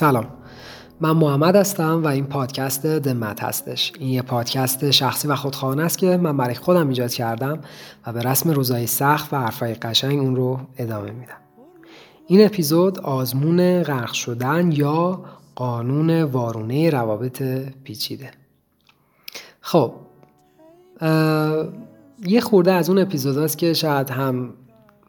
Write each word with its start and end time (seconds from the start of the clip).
سلام. 0.00 0.26
من 1.00 1.10
محمد 1.10 1.56
هستم 1.56 2.04
و 2.04 2.06
این 2.06 2.24
پادکست 2.24 2.86
دمت 2.86 3.42
هستش. 3.42 3.92
این 3.98 4.08
یه 4.08 4.22
پادکست 4.22 4.90
شخصی 4.90 5.28
و 5.28 5.34
خودخواهانه 5.34 5.82
است 5.82 5.98
که 5.98 6.16
من 6.16 6.36
برای 6.36 6.54
خودم 6.54 6.88
ایجاد 6.88 7.12
کردم 7.12 7.60
و 8.06 8.12
به 8.12 8.22
رسم 8.22 8.50
روزای 8.50 8.86
سخت 8.86 9.32
و 9.32 9.36
حرفای 9.36 9.74
قشنگ 9.74 10.18
اون 10.18 10.36
رو 10.36 10.58
ادامه 10.78 11.10
میدم. 11.10 11.36
این 12.26 12.46
اپیزود 12.46 13.00
آزمون 13.00 13.82
غرق 13.82 14.12
شدن 14.12 14.72
یا 14.72 15.24
قانون 15.54 16.22
وارونه 16.22 16.90
روابط 16.90 17.42
پیچیده. 17.84 18.30
خب 19.60 19.92
یه 22.26 22.40
خورده 22.40 22.72
از 22.72 22.88
اون 22.88 22.98
اپیزود 22.98 23.54
که 23.54 23.72
شاید 23.72 24.10
هم 24.10 24.52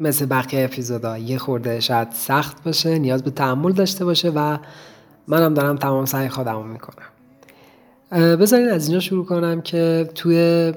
مثل 0.01 0.25
بقیه 0.25 0.63
اپیزودا 0.63 1.17
یه 1.17 1.37
خورده 1.37 1.79
شاید 1.79 2.11
سخت 2.11 2.63
باشه 2.63 2.99
نیاز 2.99 3.23
به 3.23 3.31
تحمل 3.31 3.71
داشته 3.71 4.05
باشه 4.05 4.29
و 4.29 4.57
منم 5.27 5.53
دارم 5.53 5.77
تمام 5.77 6.05
سعی 6.05 6.29
خودم 6.29 6.67
می‌کنم. 6.67 7.05
بذارین 8.11 8.69
از 8.69 8.87
اینجا 8.87 8.99
شروع 8.99 9.25
کنم 9.25 9.61
که 9.61 10.09
توی 10.15 10.73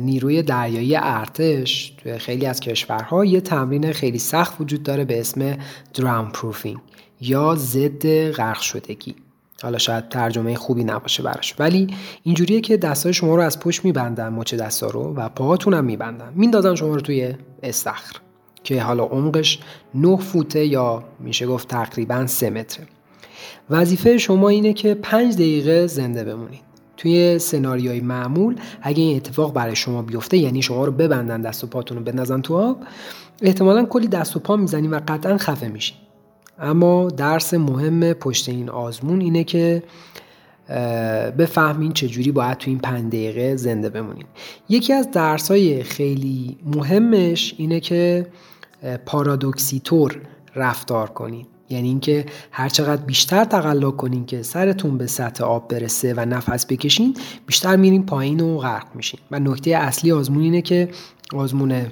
نیروی 0.00 0.42
دریایی 0.42 0.96
ارتش 0.96 1.90
توی 2.02 2.18
خیلی 2.18 2.46
از 2.46 2.60
کشورها 2.60 3.24
یه 3.24 3.40
تمرین 3.40 3.92
خیلی 3.92 4.18
سخت 4.18 4.60
وجود 4.60 4.82
داره 4.82 5.04
به 5.04 5.20
اسم 5.20 5.56
درام 5.94 6.32
پروفینگ 6.32 6.78
یا 7.20 7.54
ضد 7.54 8.30
غرق 8.30 8.60
شدگی. 8.60 9.14
حالا 9.62 9.78
شاید 9.78 10.08
ترجمه 10.08 10.54
خوبی 10.54 10.84
نباشه 10.84 11.22
براش. 11.22 11.54
ولی 11.58 11.86
اینجوریه 12.22 12.60
که 12.60 12.76
دستای 12.76 13.12
شما 13.12 13.36
رو 13.36 13.42
از 13.42 13.60
پشت 13.60 13.84
میبندن 13.84 14.28
مچ 14.28 14.54
دستا 14.54 14.86
رو 14.90 15.14
و 15.14 15.28
پاهاتون 15.28 15.74
هم 15.74 15.84
میبندن. 15.84 16.32
میندازن 16.34 16.74
شما 16.74 16.94
رو 16.94 17.00
توی 17.00 17.34
استخر. 17.62 18.27
که 18.64 18.82
حالا 18.82 19.04
عمقش 19.04 19.58
9 19.94 20.16
فوته 20.16 20.64
یا 20.64 21.04
میشه 21.20 21.46
گفت 21.46 21.68
تقریبا 21.68 22.26
3 22.26 22.50
متره. 22.50 22.86
وظیفه 23.70 24.18
شما 24.18 24.48
اینه 24.48 24.72
که 24.72 24.94
5 24.94 25.34
دقیقه 25.34 25.86
زنده 25.86 26.24
بمونید. 26.24 26.68
توی 26.96 27.38
سناریوی 27.38 28.00
معمول 28.00 28.56
اگه 28.82 29.02
این 29.02 29.16
اتفاق 29.16 29.52
برای 29.52 29.76
شما 29.76 30.02
بیفته 30.02 30.38
یعنی 30.38 30.62
شما 30.62 30.84
رو 30.84 30.92
ببندن 30.92 31.40
دست 31.40 31.64
و 31.64 31.66
پاتون 31.66 31.98
رو 31.98 32.04
بندازن 32.04 32.40
تو 32.40 32.56
آب 32.56 32.76
احتمالا 33.42 33.84
کلی 33.84 34.08
دست 34.08 34.36
و 34.36 34.38
پا 34.38 34.56
می‌زنید 34.56 34.92
و 34.92 35.00
قطعا 35.08 35.36
خفه 35.36 35.68
میشین 35.68 35.96
اما 36.58 37.08
درس 37.08 37.54
مهم 37.54 38.12
پشت 38.12 38.48
این 38.48 38.70
آزمون 38.70 39.20
اینه 39.20 39.44
که 39.44 39.82
بفهمین 41.38 41.92
چجوری 41.92 42.32
باید 42.32 42.58
تو 42.58 42.70
این 42.70 42.78
پنج 42.78 43.06
دقیقه 43.06 43.56
زنده 43.56 43.88
بمونین. 43.88 44.26
یکی 44.68 44.92
از 44.92 45.10
درس 45.10 45.50
های 45.50 45.82
خیلی 45.82 46.58
مهمش 46.64 47.54
اینه 47.58 47.80
که 47.80 48.26
پارادوکسیتور 49.06 50.20
رفتار 50.56 51.10
کنین. 51.10 51.46
یعنی 51.70 51.88
اینکه 51.88 52.26
هر 52.50 52.68
چقدر 52.68 53.02
بیشتر 53.02 53.44
تقلا 53.44 53.90
کنین 53.90 54.26
که 54.26 54.42
سرتون 54.42 54.98
به 54.98 55.06
سطح 55.06 55.44
آب 55.44 55.68
برسه 55.68 56.14
و 56.16 56.20
نفس 56.20 56.66
بکشین 56.66 57.16
بیشتر 57.46 57.76
میرین 57.76 58.06
پایین 58.06 58.40
و 58.40 58.58
غرق 58.58 58.86
میشین. 58.94 59.20
و 59.30 59.38
نکته 59.38 59.70
اصلی 59.70 60.12
آزمون 60.12 60.42
اینه 60.42 60.62
که 60.62 60.88
آزمون 61.34 61.86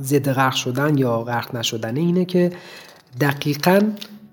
ضد 0.00 0.32
غرق 0.32 0.54
شدن 0.54 0.98
یا 0.98 1.22
غرق 1.22 1.56
نشدن 1.56 1.96
اینه 1.96 2.24
که 2.24 2.52
دقیقا 3.20 3.80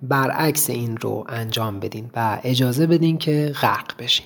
برعکس 0.01 0.69
این 0.69 0.97
رو 0.97 1.25
انجام 1.29 1.79
بدین 1.79 2.09
و 2.15 2.39
اجازه 2.43 2.87
بدین 2.87 3.17
که 3.17 3.53
غرق 3.61 3.91
بشین. 3.99 4.25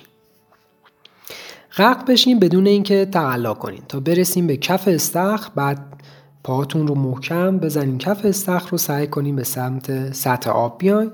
غرق 1.76 2.10
بشین 2.10 2.38
بدون 2.38 2.66
اینکه 2.66 3.04
تقلا 3.04 3.54
کنین. 3.54 3.82
تا 3.88 4.00
برسیم 4.00 4.46
به 4.46 4.56
کف 4.56 4.88
استخر 4.88 5.50
بعد 5.54 6.02
پاهاتون 6.44 6.86
رو 6.86 6.94
محکم 6.94 7.58
بزنین. 7.58 7.98
کف 7.98 8.24
استخر 8.24 8.70
رو 8.70 8.78
سعی 8.78 9.06
کنین 9.06 9.36
به 9.36 9.44
سمت 9.44 10.12
سطح 10.12 10.50
آب 10.50 10.78
بیاین. 10.78 11.10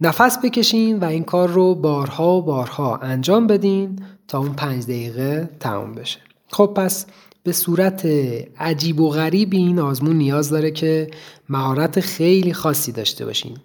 نفس 0.00 0.38
بکشین 0.44 0.98
و 0.98 1.04
این 1.04 1.24
کار 1.24 1.48
رو 1.48 1.74
بارها 1.74 2.36
و 2.36 2.42
بارها 2.42 2.96
انجام 2.96 3.46
بدین 3.46 4.02
تا 4.28 4.38
اون 4.38 4.52
پنج 4.52 4.84
دقیقه 4.84 5.50
تمام 5.60 5.94
بشه. 5.94 6.20
خب 6.48 6.72
پس 6.76 7.06
به 7.46 7.52
صورت 7.52 8.06
عجیب 8.58 9.00
و 9.00 9.10
غریب 9.10 9.48
این 9.52 9.78
آزمون 9.78 10.16
نیاز 10.16 10.50
داره 10.50 10.70
که 10.70 11.10
مهارت 11.48 12.00
خیلی 12.00 12.52
خاصی 12.52 12.92
داشته 12.92 13.24
باشین 13.24 13.56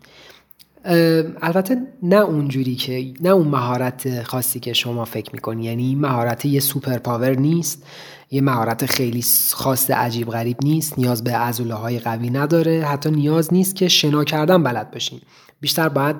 البته 1.41 1.77
نه 2.03 2.15
اونجوری 2.15 2.75
که 2.75 3.13
نه 3.21 3.29
اون 3.29 3.47
مهارت 3.47 4.23
خاصی 4.23 4.59
که 4.59 4.73
شما 4.73 5.05
فکر 5.05 5.29
می‌کنی. 5.33 5.63
یعنی 5.63 5.83
این 5.83 5.99
مهارت 5.99 6.45
یه 6.45 6.59
super 6.59 6.97
power 6.97 7.35
نیست 7.35 7.83
یه 8.31 8.41
مهارت 8.41 8.85
خیلی 8.85 9.25
خاص 9.51 9.91
عجیب 9.91 10.29
غریب 10.29 10.57
نیست 10.63 10.99
نیاز 10.99 11.23
به 11.23 11.31
عضله 11.31 11.73
های 11.73 11.99
قوی 11.99 12.29
نداره. 12.29 12.85
حتی 12.85 13.11
نیاز 13.11 13.53
نیست 13.53 13.75
که 13.75 13.87
شنا 13.87 14.23
کردن 14.23 14.63
بلد 14.63 14.91
باشین. 14.91 15.21
بیشتر 15.61 15.89
باید 15.89 16.15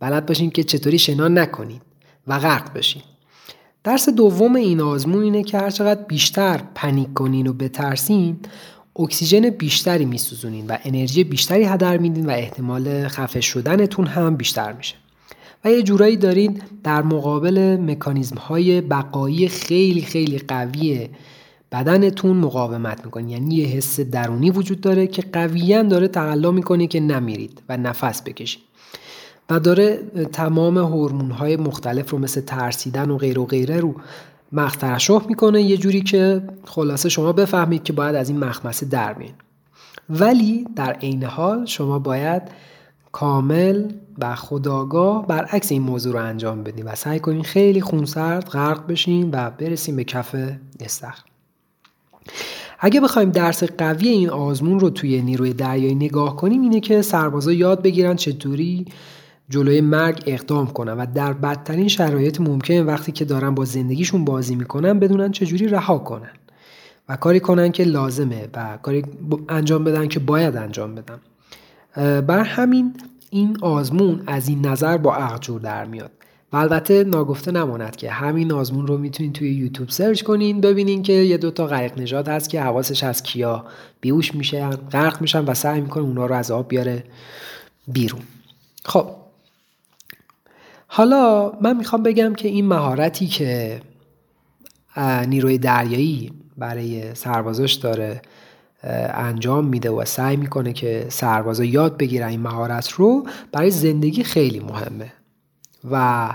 بلد 0.00 0.26
باشین 0.26 0.50
که 0.50 0.62
چطوری 0.62 0.98
شنا 0.98 1.28
نکنید 1.28 1.82
و 2.26 2.38
غرق 2.38 2.72
بشین. 2.72 3.02
درس 3.84 4.08
دوم 4.08 4.56
این 4.56 4.80
آزمون 4.80 5.22
اینه 5.22 5.42
که 5.42 5.58
هر 5.58 5.70
چقدر 5.70 6.02
بیشتر 6.02 6.60
panic 6.74 7.14
کنین 7.14 7.46
و 7.46 7.52
بترسین 7.52 8.36
اکسیژن 8.96 9.50
بیشتری 9.50 10.04
میسوزونین 10.04 10.66
و 10.66 10.76
انرژی 10.84 11.24
بیشتری 11.24 11.64
هدر 11.64 11.98
میدین 11.98 12.26
و 12.26 12.30
احتمال 12.30 13.08
خفه 13.08 13.40
شدنتون 13.40 14.06
هم 14.06 14.36
بیشتر 14.36 14.72
میشه. 14.72 14.94
و 15.64 15.70
یه 15.70 15.82
جورایی 15.82 16.16
دارین 16.16 16.62
در 16.84 17.02
مقابل 17.02 17.76
مکانیزم 17.80 18.36
های 18.36 18.80
بقایی 18.80 19.48
خیلی 19.48 20.02
خیلی 20.02 20.38
قوی 20.38 21.08
بدنتون 21.72 22.36
مقاومت 22.36 23.04
می‌کنین. 23.04 23.28
یعنی 23.28 23.54
یه 23.54 23.66
حس 23.66 24.00
درونی 24.00 24.50
وجود 24.50 24.80
داره 24.80 25.06
که 25.06 25.22
قویا 25.32 25.82
داره 25.82 26.08
تقلا 26.08 26.50
می‌کنه 26.50 26.86
که 26.86 27.00
نمیرید 27.00 27.62
و 27.68 27.76
نفس 27.76 28.22
بکشید 28.22 28.69
و 29.50 29.60
داره 29.60 29.96
تمام 30.32 30.78
هورمون 30.78 31.30
های 31.30 31.56
مختلف 31.56 32.10
رو 32.10 32.18
مثل 32.18 32.40
ترسیدن 32.40 33.10
و 33.10 33.16
غیر 33.16 33.38
و 33.38 33.46
غیره 33.46 33.80
رو 33.80 33.94
مخترشح 34.52 35.26
می‌کنه. 35.28 35.62
یه 35.62 35.76
جوری 35.76 36.02
که 36.02 36.42
خلاصه 36.64 37.08
شما 37.08 37.32
بفهمید 37.32 37.82
که 37.82 37.92
باید 37.92 38.14
از 38.14 38.28
این 38.28 38.38
مخمسه 38.38 38.86
در 38.86 39.16
ولی 40.10 40.66
در 40.76 40.92
عین 40.92 41.24
حال 41.24 41.66
شما 41.66 41.98
باید 41.98 42.42
کامل 43.12 43.92
و 44.18 44.34
خداگاه 44.34 45.26
برعکس 45.26 45.72
این 45.72 45.82
موضوع 45.82 46.12
رو 46.12 46.24
انجام 46.24 46.62
بدین 46.62 46.84
و 46.84 46.94
سعی 46.94 47.18
کنین 47.18 47.42
خیلی 47.42 47.80
خونسرد 47.80 48.48
غرق 48.48 48.86
بشین 48.86 49.30
و 49.32 49.50
برسیم 49.50 49.96
به 49.96 50.04
کف 50.04 50.34
استخر. 50.80 51.24
اگه 52.80 53.00
بخوایم 53.00 53.30
درس 53.30 53.64
قوی 53.64 54.08
این 54.08 54.30
آزمون 54.30 54.80
رو 54.80 54.90
توی 54.90 55.22
نیروی 55.22 55.52
دریایی 55.52 55.94
نگاه 55.94 56.36
کنیم 56.36 56.62
اینه 56.62 56.80
که 56.80 57.02
سربازا 57.02 57.52
یاد 57.52 57.82
بگیرن 57.82 58.16
چطوری 58.16 58.86
جلوی 59.50 59.80
مرگ 59.80 60.22
اقدام 60.26 60.66
کنن 60.66 60.92
و 60.92 61.06
در 61.14 61.32
بدترین 61.32 61.88
شرایط 61.88 62.40
ممکن 62.40 62.80
وقتی 62.80 63.12
که 63.12 63.24
دارن 63.24 63.54
با 63.54 63.64
زندگیشون 63.64 64.24
بازی 64.24 64.54
می‌کنن 64.54 64.98
بدونن 64.98 65.32
چجوری 65.32 65.68
رها 65.68 65.98
کنن 65.98 66.30
و 67.08 67.16
کاری 67.16 67.40
کنن 67.40 67.72
که 67.72 67.84
لازمه 67.84 68.48
و 68.54 68.78
کاری 68.82 69.04
انجام 69.48 69.84
بدن 69.84 70.08
که 70.08 70.18
باید 70.18 70.56
انجام 70.56 70.94
بدن 70.94 71.20
بر 72.20 72.40
همین 72.40 72.94
این 73.30 73.56
آزمون 73.60 74.22
از 74.26 74.48
این 74.48 74.66
نظر 74.66 74.96
با 74.96 75.14
عقل 75.14 75.38
جور 75.38 75.60
در 75.60 75.84
میاد. 75.84 76.10
و 76.52 76.56
البته 76.56 77.04
ناگفته 77.04 77.50
نماند 77.52 77.96
که 77.96 78.10
همین 78.10 78.52
آزمون 78.52 78.86
رو 78.86 78.98
می‌تونید 78.98 79.32
توی 79.32 79.54
یوتیوب 79.54 79.88
سرچ 79.88 80.22
کنین 80.22 80.60
ببینین 80.60 81.02
که 81.02 81.12
یه 81.12 81.36
دوتا 81.36 81.66
غرق 81.66 82.00
نجات 82.00 82.28
هست 82.28 82.50
که 82.50 82.60
حواسش 82.60 83.04
از 83.04 83.22
کیا 83.22 83.64
بیوش 84.00 84.34
میشن 84.34 84.70
غرق 84.70 85.20
میشن 85.20 85.44
و 85.44 85.54
سعی 85.54 85.80
می‌کنه 85.80 86.04
اونا 86.04 86.26
رو 86.26 86.34
از 86.34 86.50
آب 86.50 86.68
بیاره 86.68 87.04
بیرون. 87.88 88.20
خب 88.84 89.19
حالا 90.92 91.52
من 91.60 91.76
می‌خوام 91.76 92.02
بگم 92.02 92.34
که 92.34 92.48
این 92.48 92.66
مهارتی 92.66 93.26
که 93.26 93.80
نیروی 95.28 95.58
دریایی 95.58 96.32
برای 96.58 97.14
سربازاش 97.14 97.72
داره 97.72 98.22
انجام 99.14 99.66
میده 99.66 99.90
و 99.90 100.04
سعی 100.04 100.36
می‌کنه 100.36 100.72
که 100.72 101.06
سربازا 101.08 101.64
یاد 101.64 101.96
بگیرن 101.96 102.28
این 102.28 102.40
مهارت 102.40 102.88
رو 102.88 103.26
برای 103.52 103.70
زندگی 103.70 104.24
خیلی 104.24 104.60
مهمه. 104.60 105.12
و 105.90 106.28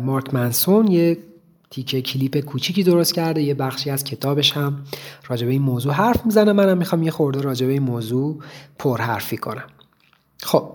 مارک 0.00 0.34
منسون 0.34 0.86
یه 0.86 1.18
تیکه 1.70 2.02
کلیپ 2.02 2.40
کوچیکی 2.40 2.82
درست 2.82 3.14
کرده 3.14 3.42
یه 3.42 3.54
بخشی 3.54 3.90
از 3.90 4.04
کتابش 4.04 4.52
هم 4.52 4.84
راجبه 5.28 5.50
این 5.50 5.62
موضوع 5.62 5.92
حرف 5.92 6.26
می‌زنه. 6.26 6.52
منم 6.52 6.78
می‌خوام 6.78 7.02
یه 7.02 7.10
خورده 7.10 7.40
راجبه 7.40 7.72
این 7.72 7.82
موضوع 7.82 8.38
پرحرفی 8.78 9.36
کنم. 9.36 9.66
خب 10.42 10.72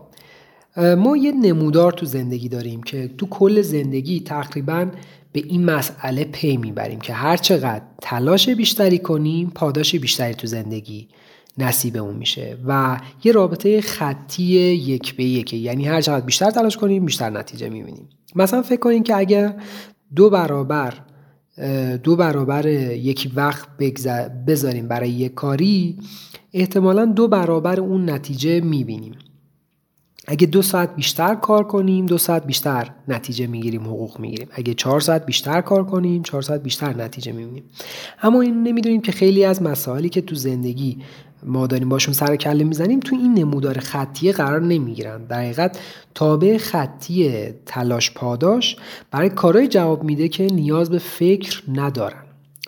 ما 0.77 1.17
یه 1.17 1.31
نمودار 1.31 1.91
تو 1.91 2.05
زندگی 2.05 2.49
داریم 2.49 2.83
که 2.83 3.09
تو 3.17 3.27
کل 3.29 3.61
زندگی 3.61 4.19
تقریبا 4.19 4.87
به 5.31 5.39
این 5.45 5.65
مسئله 5.65 6.23
پی 6.23 6.57
می‌بریم 6.57 6.99
که 6.99 7.13
هر 7.13 7.37
چقدر 7.37 7.81
تلاش 8.01 8.49
بیشتری 8.49 8.97
کنیم 8.97 9.51
پاداش 9.55 9.95
بیشتری 9.95 10.33
تو 10.33 10.47
زندگی 10.47 11.07
نصیبمون 11.57 12.15
میشه 12.15 12.57
و 12.67 12.99
یه 13.23 13.31
رابطه 13.31 13.81
خطی 13.81 14.43
یک 14.43 15.15
به 15.15 15.23
یکه 15.23 15.57
یعنی 15.57 15.87
هر 15.87 16.01
چقدر 16.01 16.25
بیشتر 16.25 16.51
تلاش 16.51 16.77
کنیم 16.77 17.05
بیشتر 17.05 17.29
نتیجه 17.29 17.69
می‌بینیم. 17.69 18.09
مثلا 18.35 18.61
فکر 18.61 18.79
کنیم 18.79 19.03
که 19.03 19.17
اگر 19.17 19.55
دو 20.15 20.29
برابر 20.29 20.93
دو 22.03 22.15
برابر 22.15 22.67
یکی 22.67 23.31
وقت 23.35 23.67
بذاریم 24.47 24.87
برای 24.87 25.09
یک 25.09 25.33
کاری 25.33 25.97
احتمالا 26.53 27.05
دو 27.05 27.27
برابر 27.27 27.79
اون 27.79 28.09
نتیجه 28.09 28.61
می‌بینیم. 28.61 29.15
اگه 30.27 30.47
دو 30.47 30.61
ساعت 30.61 30.95
بیشتر 30.95 31.35
کار 31.35 31.63
کنیم 31.63 32.05
دو 32.05 32.17
ساعت 32.17 32.45
بیشتر 32.45 32.89
نتیجه 33.07 33.47
می‌گیریم 33.47 33.83
حقوق 33.83 34.19
می‌گیریم. 34.19 34.47
اگه 34.51 34.73
چهار 34.73 34.99
ساعت 34.99 35.25
بیشتر 35.25 35.61
کار 35.61 35.83
کنیم 35.83 36.23
چهار 36.23 36.41
ساعت 36.41 36.63
بیشتر 36.63 36.93
نتیجه 36.93 37.31
می‌بینیم. 37.31 37.63
اما 38.21 38.41
این 38.41 38.63
نمی‌دونیم 38.63 39.01
که 39.01 39.11
خیلی 39.11 39.45
از 39.45 39.61
مسائلی 39.61 40.09
که 40.09 40.21
تو 40.21 40.35
زندگی 40.35 40.97
ما 41.43 41.67
داریم 41.67 41.89
باشون 41.89 42.13
سر 42.13 42.35
کله 42.35 42.63
می‌زنیم 42.63 42.99
تو 42.99 43.15
این 43.15 43.33
نمودار 43.33 43.79
خطیه 43.79 44.31
قرار 44.31 44.61
نمی‌گیرن. 44.61 45.25
در 45.25 45.39
حقیقت 45.39 45.79
تابع 46.15 46.57
خطی 46.57 47.47
تلاش 47.65 48.13
پاداش 48.13 48.75
برای 49.11 49.29
کارهای 49.29 49.67
جواب 49.67 50.03
میده 50.03 50.27
که 50.27 50.43
نیاز 50.43 50.89
به 50.89 50.97
فکر 50.97 51.63
ندارن 51.67 52.23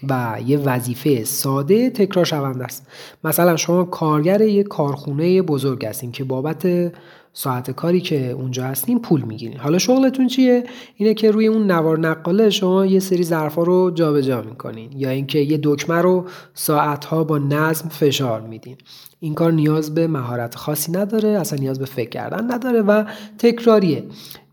و 0.10 0.38
یه 0.46 0.58
وظیفه 0.58 1.24
ساده 1.24 1.90
تکرار 1.90 2.26
شونده 2.26 2.64
است. 2.64 2.88
مثلا 3.24 3.56
شما 3.56 3.84
کارگر 3.84 4.42
یه 4.42 4.64
کارخونه 4.64 5.42
بزرگ 5.42 5.86
هستین 5.86 6.12
که 6.12 6.24
بابت 6.24 6.92
ساعت 7.38 7.72
کاری 7.72 8.02
که 8.02 8.32
اونجا 8.32 8.64
هستین 8.64 9.02
پول 9.02 9.22
می‌گیرین 9.22 9.58
حالا 9.58 9.78
شغلتون 9.78 10.28
چیه؟ 10.28 10.64
اینه 10.96 11.14
که 11.14 11.32
روی 11.32 11.48
اون 11.48 11.72
نوار 11.72 12.00
نقاله 12.00 12.50
شما 12.50 12.86
یه 12.86 13.00
سری 13.00 13.24
ظرفا 13.24 13.64
رو 13.64 13.92
جابجا 13.92 14.42
می‌کنین. 14.42 14.92
یا 14.96 15.10
اینکه 15.10 15.40
یه 15.40 15.60
دکمه 15.64 16.02
رو 16.02 16.26
ساعتها 16.54 17.24
با 17.24 17.38
نظم 17.38 17.90
فشار 17.90 18.42
میدین. 18.42 18.78
این 19.20 19.34
کار 19.34 19.52
نیاز 19.52 19.94
به 19.94 20.08
مهارت 20.08 20.56
خاصی 20.56 20.92
نداره 20.92 21.30
اصلا 21.30 21.60
نیاز 21.60 21.80
به 21.80 21.86
فکر 21.86 22.10
کردن 22.10 22.52
نداره 22.52 22.82
و 22.82 23.04
تکراریه. 23.38 24.04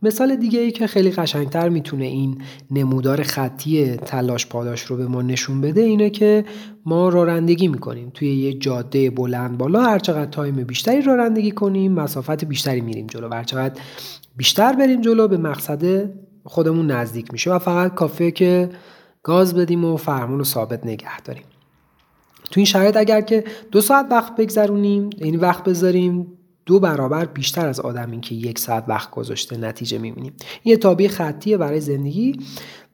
مثال 0.02 0.36
دیگه 0.36 0.60
ای 0.60 0.70
که 0.70 0.86
خیلی 0.86 1.10
قشنگتر 1.10 1.68
می‌تونه 1.68 2.04
این 2.04 2.42
نمودار 2.70 3.22
خطی 3.22 3.96
تلاش 3.96 4.46
پاداش 4.46 4.82
رو 4.82 4.96
به 4.96 5.06
ما 5.06 5.22
نشون 5.22 5.60
بده 5.60 5.80
اینه 5.80 6.10
که 6.10 6.44
ما 6.86 7.08
رانندگی 7.08 7.68
می‌کنیم. 7.68 8.10
توی 8.14 8.34
یه 8.34 8.52
جاده 8.52 9.10
بلند 9.10 9.58
بالا 9.58 9.82
هر 9.82 9.98
چقدر 9.98 10.30
تایم 10.30 10.54
بیشتری 10.54 11.02
رانندگی 11.02 11.50
کنیم 11.50 11.92
مسافت 11.92 12.44
بیشتری 12.44 12.80
میریم 12.80 13.06
جلو 13.06 13.28
و 13.28 13.34
هر 13.34 13.44
چقدر 13.44 13.80
بیشتر 14.36 14.72
بریم 14.72 15.00
جلو 15.00 15.28
به 15.28 15.36
مقصد 15.36 16.10
خودمون 16.44 16.90
نزدیک 16.90 17.32
میشه 17.32 17.52
و 17.52 17.58
فقط 17.58 17.94
کافیه 17.94 18.30
که 18.30 18.70
گاز 19.22 19.54
بدیم 19.54 19.84
و 19.84 19.96
فرمون 19.96 20.38
رو 20.38 20.44
ثابت 20.44 20.86
نگه 20.86 21.20
داریم. 21.20 21.44
تو 22.52 22.60
این 22.60 22.66
شرایط 22.66 22.96
اگر 22.96 23.20
که 23.20 23.44
دو 23.70 23.80
ساعت 23.80 24.06
وقت 24.10 24.36
بگذرونیم 24.36 25.10
یعنی 25.18 25.36
وقت 25.36 25.64
بذاریم 25.64 26.26
دو 26.66 26.80
برابر 26.80 27.24
بیشتر 27.24 27.68
از 27.68 27.80
آدمی 27.80 28.20
که 28.20 28.34
یک 28.34 28.58
ساعت 28.58 28.84
وقت 28.88 29.10
گذاشته 29.10 29.56
نتیجه 29.56 29.98
می‌بینیم. 29.98 30.32
این 30.62 30.76
تابع 30.76 31.08
خطیه 31.08 31.56
برای 31.56 31.80
زندگی 31.80 32.36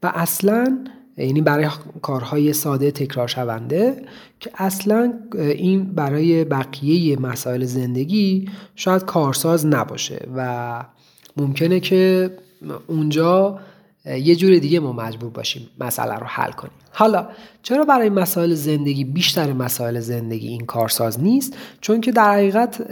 و 0.02 0.12
اصلا 0.14 0.84
یعنی 1.16 1.40
برای 1.40 1.68
کارهای 2.02 2.52
ساده 2.52 2.90
تکرار 2.90 3.28
شونده 3.28 4.02
که 4.40 4.50
اصلا 4.54 5.12
این 5.34 5.84
برای 5.84 6.44
بقیه 6.44 7.20
مسائل 7.20 7.64
زندگی 7.64 8.48
شاید 8.74 9.04
کارساز 9.04 9.66
نباشه 9.66 10.28
و 10.36 10.84
ممکنه 11.36 11.80
که 11.80 12.30
اونجا 12.86 13.58
یه 14.08 14.36
جور 14.36 14.58
دیگه 14.58 14.80
ما 14.80 14.92
مجبور 14.92 15.30
باشیم 15.30 15.68
مسئله 15.80 16.14
رو 16.14 16.26
حل 16.26 16.50
کنیم. 16.52 16.72
حالا 16.92 17.28
چرا 17.62 17.84
برای 17.84 18.08
مسائل 18.08 18.54
زندگی 18.54 19.04
بیشتر 19.04 19.52
مسائل 19.52 20.00
زندگی 20.00 20.48
این 20.48 20.66
کارساز 20.66 21.20
نیست؟ 21.20 21.56
چون 21.80 22.00
که 22.00 22.12
در 22.12 22.32
حقیقت 22.32 22.90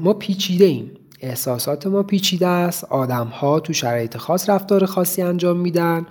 ما 0.00 0.12
پیچیده 0.12 0.64
ایم. 0.64 0.90
احساسات 1.20 1.86
ما 1.86 2.02
پیچیده 2.02 2.46
است. 2.46 2.84
آدم 2.84 3.26
ها 3.26 3.60
تو 3.60 3.72
شرایط 3.72 4.16
خاص 4.16 4.50
رفتار 4.50 4.86
خاصی 4.86 5.22
انجام 5.22 5.56
میدن. 5.56 6.06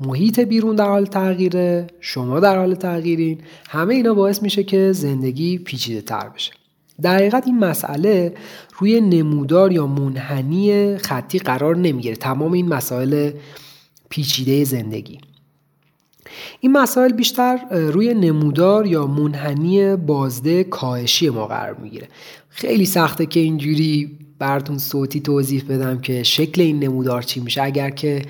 محیط 0.00 0.40
بیرون 0.40 0.76
در 0.76 0.88
حال 0.88 1.06
تغییره. 1.06 1.86
شما 2.00 2.40
در 2.40 2.58
حال 2.58 2.74
تغییرین. 2.74 3.38
همه 3.68 3.94
اینا 3.94 4.14
باعث 4.14 4.42
میشه 4.42 4.64
که 4.64 4.92
زندگی 4.92 5.58
پیچیده 5.58 6.00
تر 6.00 6.28
بشه. 6.28 6.52
در 7.02 7.16
حقیقت 7.16 7.46
این 7.46 7.58
مسئله 7.58 8.34
روی 8.78 9.00
نمودار 9.00 9.72
یا 9.72 9.86
منحنی 9.86 10.96
خطی 10.98 11.38
قرار 11.38 11.76
نمی‌گیره. 11.76 12.16
تمام 12.16 12.52
این 12.52 12.68
مسائل 12.68 13.30
پیچیده 14.08 14.64
زندگی. 14.64 15.18
این 16.60 16.72
مسائل 16.72 17.12
بیشتر 17.12 17.58
روی 17.70 18.14
نمودار 18.14 18.86
یا 18.86 19.06
منحنی 19.06 19.96
بازده 19.96 20.64
کاهشی 20.64 21.28
ما 21.28 21.46
قرار 21.46 21.74
می‌گیره. 21.74 22.08
خیلی 22.48 22.86
سخته 22.86 23.26
که 23.26 23.40
اینجوری 23.40 24.18
براتون 24.38 24.78
صوتی 24.78 25.20
توضیح 25.20 25.64
بدم 25.68 26.00
که 26.00 26.22
شکل 26.22 26.62
این 26.62 26.80
نمودار 26.80 27.22
چی 27.22 27.40
میشه. 27.40 27.62
اگر 27.62 27.90
که 27.90 28.22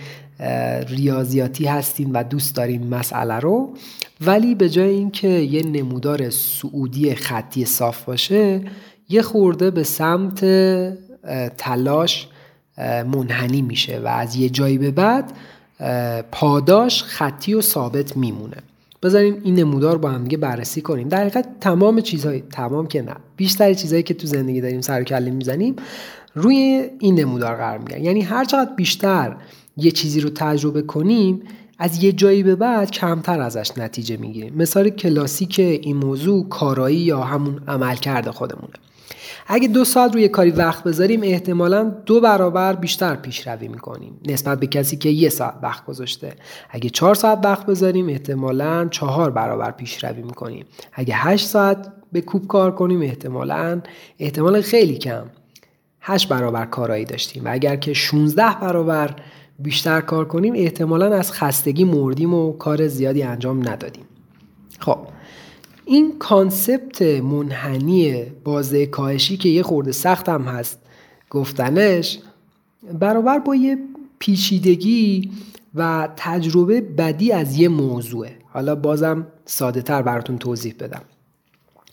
ریاضیاتی 0.88 1.67
هستین 1.67 2.11
و 2.12 2.22
دوست 2.22 2.56
دارین 2.56 2.94
مسئله 2.94 3.34
رو 3.34 3.75
ولی 4.20 4.55
به 4.55 4.69
جای 4.69 4.90
اینکه 4.90 5.29
یه 5.29 5.62
نمودار 5.62 6.31
سعودی 6.31 7.14
خطی 7.14 7.64
صاف 7.64 8.05
باشه 8.05 8.61
یه 9.08 9.22
خورده 9.22 9.70
به 9.70 9.82
سمت 9.82 10.44
تلاش 11.58 12.29
منحنی 12.79 13.62
میشه 13.62 13.99
و 13.99 14.06
از 14.06 14.37
یه 14.37 14.49
جایی 14.49 14.79
به 14.79 14.90
بعد 14.90 15.32
پاداش 16.32 17.02
خطی 17.02 17.55
و 17.55 17.61
ثابت 17.61 18.17
میمونه. 18.17 18.56
بذاریم 19.02 19.40
این 19.44 19.55
نمودار 19.55 19.99
با 19.99 20.11
هم 20.11 20.25
دیگه 20.25 20.37
بررسی 20.37 20.81
کنیم. 20.81 21.08
در 21.08 21.20
حقیقت 21.20 21.49
تمام 21.61 22.00
چیزهای 22.00 22.43
تمام 22.50 22.87
که 22.87 23.02
نه 23.02 23.17
بیشتر 23.37 23.75
چیزهایی 23.75 24.02
که 24.02 24.14
تو 24.14 24.26
زندگی 24.26 24.61
داریم 24.61 24.81
سر 24.81 25.02
کله 25.02 25.31
می‌زنیم 25.31 25.76
روی 26.34 26.90
این 26.99 27.20
نمودار 27.20 27.56
قرار 27.56 27.78
می‌گیرن. 27.78 28.05
یعنی 28.05 28.20
هر 28.20 28.44
چقدر 28.44 28.75
بیشتر 28.76 29.37
یه 29.76 29.90
چیزی 29.90 30.20
رو 30.20 30.31
تجربه 30.31 30.82
کنیم 30.82 31.43
از 31.79 32.02
یه 32.05 32.12
جایی 32.12 32.43
به 32.43 32.56
بعد 32.56 32.90
کمتر 32.90 33.40
ازش 33.40 33.70
نتیجه 33.76 34.17
می‌گیریم. 34.17 34.55
مثال 34.56 34.88
کلاسیک 34.88 35.58
این 35.58 35.96
موضوع 35.96 36.49
کارایی 36.49 36.96
یا 36.96 37.20
همون 37.20 37.61
عمل 37.69 37.96
کرده 37.96 38.32
خودمونه. 38.32 38.75
اگه 39.48 39.69
دو 39.69 39.84
ساعت 39.84 40.14
روی 40.14 40.28
کاری 40.28 40.50
وقت 40.50 40.84
بذاریم 40.84 41.20
احتمالا 41.22 41.84
دو 41.84 42.20
برابر 42.20 42.72
بیشتر 42.72 43.14
پیشروی 43.14 43.69
می‌کنیم. 43.69 44.20
نسبت 44.28 44.60
به 44.60 44.66
کسی 44.66 44.96
که 44.96 45.08
یه 45.08 45.28
ساعت 45.28 45.54
وقت 45.62 45.87
گذاشته. 45.87 46.32
اگه 46.70 46.90
چهار 46.90 47.14
ساعت 47.14 47.40
وقت 47.44 47.66
بذاریم 47.66 48.08
احتمالا 48.08 48.88
چهار 48.90 49.31
برابر 49.31 49.70
پیشروی 49.70 50.22
می‌کنیم. 50.22 50.66
اگه 50.93 51.14
هشت 51.14 51.46
ساعت 51.46 51.93
به 52.12 52.20
کوب 52.20 52.46
کار 52.46 52.75
کنیم 52.75 53.02
احتمالا 53.02 53.82
احتمال 54.19 54.60
خیلی 54.60 54.98
کم. 54.98 55.25
هشت 56.00 56.29
برابر 56.29 56.67
کارایی 56.67 57.05
داشتیم. 57.05 57.44
و 57.44 57.48
اگر 57.53 57.76
که 57.76 57.93
16 57.93 58.60
برابر 58.60 59.17
بیشتر 59.58 60.00
کار 60.00 60.24
کنیم 60.24 60.55
احتمالا 60.56 61.17
از 61.17 61.32
خستگی 61.32 61.84
مردیم 61.84 62.34
و 62.34 62.53
کار 62.53 62.88
زیادی 62.88 63.22
انجام 63.22 63.69
ندادیم. 63.69 64.05
خب. 64.79 64.98
این 65.88 66.19
کانسپت 66.19 67.02
منحنی 67.02 68.24
بازه 68.44 68.86
کاهشی 68.86 69.36
که 69.36 69.48
یه 69.48 69.62
خورده 69.62 69.93
سخت 69.93 70.28
هم 70.28 70.43
هست 70.43 70.78
گفتنش 71.31 72.19
برابر 72.93 73.38
با 73.38 73.55
یه 73.55 73.78
پیچیدگی 74.19 75.31
و 75.74 76.08
تجربه 76.16 76.81
بدی 76.81 77.32
از 77.32 77.56
یه 77.56 77.69
موضوعه. 77.69 78.36
حالا 78.52 78.74
بازم 78.74 79.26
ساده 79.44 79.82
تر 79.82 80.02
براتون 80.02 80.38
توضیح 80.38 80.74
بدم. 80.81 81.02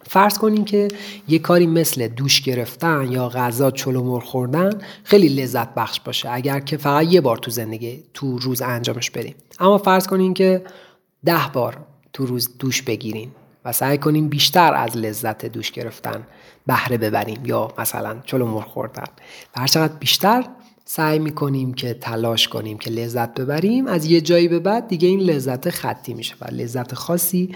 فرض 0.03 0.38
کنین 0.38 0.65
که 0.65 0.88
یه 1.27 1.39
کاری 1.39 1.67
مثل 1.67 2.07
دوش 2.07 2.41
گرفتن 2.41 3.12
یا 3.12 3.29
غذا 3.29 3.71
چلو 3.71 4.19
خوردن 4.19 4.69
خیلی 5.03 5.29
لذت 5.29 5.73
بخش 5.73 6.00
باشه 6.00 6.29
اگر 6.31 6.59
که 6.59 6.77
فقط 6.77 7.13
یه 7.13 7.21
بار 7.21 7.38
تو 7.38 7.51
زندگی 7.51 8.03
تو 8.13 8.38
روز 8.38 8.62
انجامش 8.62 9.09
بدیم 9.09 9.35
اما 9.59 9.77
فرض 9.77 10.07
کنین 10.07 10.33
که 10.33 10.63
ده 11.25 11.50
بار 11.53 11.77
تو 12.13 12.25
روز 12.25 12.57
دوش 12.57 12.81
بگیرین. 12.81 13.31
و 13.65 13.72
سعی 13.72 13.98
کنیم 13.98 14.27
بیشتر 14.27 14.74
از 14.74 14.98
لذت 14.98 15.46
دوش 15.46 15.72
گرفتن 15.72 16.24
بهره 16.67 16.98
ببریم. 16.98 17.46
یا 17.46 17.74
مثلا 17.77 18.17
چلو 18.25 18.46
مر 18.46 18.62
خوردن. 18.62 19.08
و 19.55 19.62
هر 19.62 19.67
چقدر 19.67 19.93
بیشتر 19.93 20.43
سعی 20.86 21.20
می‌کنیم 21.20 21.74
که 21.74 21.93
تلاش 21.93 22.48
کنیم 22.48 22.77
که 22.77 22.91
لذت 22.91 23.34
ببریم 23.34 23.88
از 23.88 24.05
یه 24.05 24.22
جایی 24.22 24.48
به 24.48 24.60
بعد 24.60 24.88
دیگه 24.88 25.08
این 25.08 25.20
لذت 25.20 25.70
خطی 25.70 26.13
میشه 26.13 26.36
و 26.41 26.46
لذت 26.51 26.93
خاصی 26.93 27.55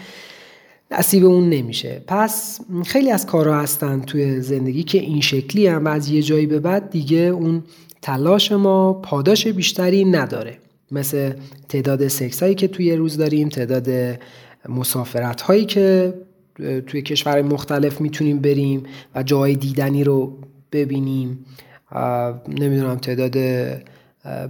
نصیب 0.92 1.26
اون 1.26 1.50
نمیشه. 1.50 2.02
پس 2.08 2.60
خیلی 2.86 3.12
از 3.12 3.26
کارها 3.26 3.60
هستن 3.60 4.02
توی 4.02 4.42
زندگی 4.42 4.84
که 4.84 4.98
این 4.98 5.22
شکلی 5.22 5.68
هم 5.68 5.88
از 5.88 6.10
یه 6.10 6.22
جایی 6.22 6.46
به 6.46 6.60
بعد 6.60 6.90
دیگه 6.90 7.18
اون 7.18 7.64
تلاش 8.02 8.52
ما 8.52 8.94
پاداش 8.94 9.48
بیشتری 9.48 10.06
نداره. 10.06 10.58
مثل 10.92 11.34
تعداد 11.70 12.08
سکس 12.08 12.44
هایی 12.44 12.56
که 12.56 12.68
توی 12.68 12.96
روز 12.96 13.18
داریم 13.18 13.50
تعداد 13.50 14.20
مسافرت 14.70 15.42
هایی 15.42 15.66
که 15.66 16.14
توی 16.88 17.02
کشور 17.02 17.42
مختلف 17.42 18.02
می‌تونیم 18.02 18.40
بریم 18.40 18.84
و 19.16 19.24
جای 19.24 19.56
دیدنی 19.56 20.04
رو 20.04 20.38
ببینیم. 20.72 21.46
نمی‌دونم 22.48 22.96
تعداد 22.96 23.38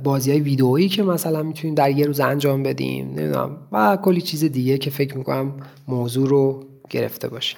بازی 0.04 0.32
های 0.32 0.40
ویدئویی 0.40 0.90
که 0.90 1.04
مثلا 1.04 1.44
می‌تونیم 1.44 1.76
در 1.76 1.92
یه 1.92 2.06
روز 2.06 2.20
انجام 2.20 2.64
بدیم 2.64 3.08
نمی‌دونم 3.08 3.58
و 3.72 3.98
کلی 4.04 4.22
چیز 4.22 4.44
دیگه 4.44 4.78
که 4.78 4.90
فکر 4.90 5.18
می‌کنم 5.18 5.54
موضوع 5.88 6.28
رو 6.30 6.64
گرفته 6.90 7.28
باشه. 7.28 7.58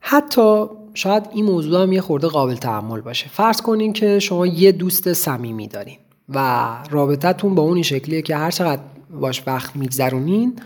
حتی 0.00 0.64
شاید 0.94 1.22
این 1.34 1.44
موضوع 1.44 1.82
هم 1.82 1.92
یه 1.92 2.00
خورده 2.00 2.28
قابل 2.28 2.54
تحمل 2.54 3.00
باشه. 3.00 3.28
فرض 3.28 3.60
کنین 3.60 3.92
که 3.92 4.18
شما 4.18 4.46
یه 4.46 4.72
دوست 4.72 5.12
صمیمی 5.12 5.68
دارین 5.68 5.96
و 6.28 6.68
رابطتون 6.90 7.54
با 7.54 7.62
اون 7.62 7.74
این 7.74 7.82
شکلیه 7.82 8.22
که 8.22 8.36
هر 8.36 8.50
چقدر 8.50 8.82
باش 9.10 9.42
وقت 9.46 9.76
میگذرونین. 9.76 10.56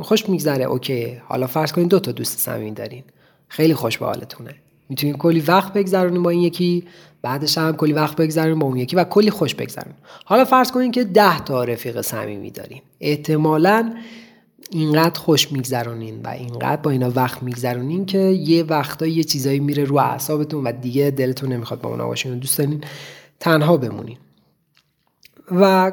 خوش 0.00 0.28
میگذره. 0.28 0.64
اوکی. 0.64 1.20
حالا 1.24 1.46
فرض 1.46 1.72
کنین 1.72 1.88
دو 1.88 2.00
تا 2.00 2.12
دوست 2.12 2.38
صمیمی 2.38 2.70
دارین. 2.70 3.04
خیلی 3.48 3.74
خوش 3.74 3.98
به 3.98 4.06
حالتونه. 4.06 4.54
می‌تونیم 4.88 5.16
کلی 5.16 5.40
وقت 5.40 5.72
بگذرونیم 5.72 6.22
با 6.22 6.30
این 6.30 6.40
یکی 6.40 6.84
بعدش 7.22 7.58
هم 7.58 7.76
کلی 7.76 7.92
وقت 7.92 8.16
بگذرونیم 8.16 8.58
با 8.58 8.66
اون 8.66 8.76
یکی 8.76 8.96
و 8.96 9.04
کلی 9.04 9.30
خوش 9.30 9.54
بگذرونیم 9.54 9.96
حالا 10.24 10.44
فرض 10.44 10.70
کنیم 10.70 10.90
که 10.90 11.04
ده 11.04 11.40
تا 11.40 11.64
رفیق 11.64 12.00
صمیمی 12.00 12.50
دارین. 12.50 12.82
احتمالا 13.00 13.94
اینقدر 14.70 15.20
خوش 15.20 15.52
میگذرونین 15.52 16.20
و 16.24 16.28
اینقدر 16.28 16.82
با 16.82 16.90
اینا 16.90 17.10
وقت 17.10 17.42
میگذرونین 17.42 18.06
که 18.06 18.18
یه 18.18 18.62
وقتا 18.62 19.06
یه 19.06 19.24
چیزایی 19.24 19.60
میره 19.60 19.84
رو 19.84 19.96
اعصابتون 19.96 20.64
و 20.64 20.72
دیگه 20.72 21.10
دلتون 21.10 21.52
نمی‌خواد 21.52 21.80
با 21.80 21.88
اونا 21.88 22.06
باشین 22.06 22.32
و 22.32 22.36
دوست 22.36 22.58
دارین 22.58 22.84
تنها 23.40 23.76
بمونین. 23.76 24.16
و 25.50 25.92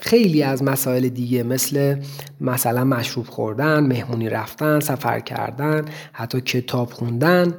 خیلی 0.00 0.42
از 0.42 0.62
مسائل 0.62 1.08
دیگه 1.08 1.42
مثل 1.42 1.96
مثلا 2.40 2.84
مشروب 2.84 3.26
خوردن، 3.26 3.86
مهمونی 3.86 4.28
رفتن، 4.28 4.80
سفر 4.80 5.20
کردن، 5.20 5.84
حتی 6.12 6.40
کتاب 6.40 6.92
خوندن، 6.92 7.54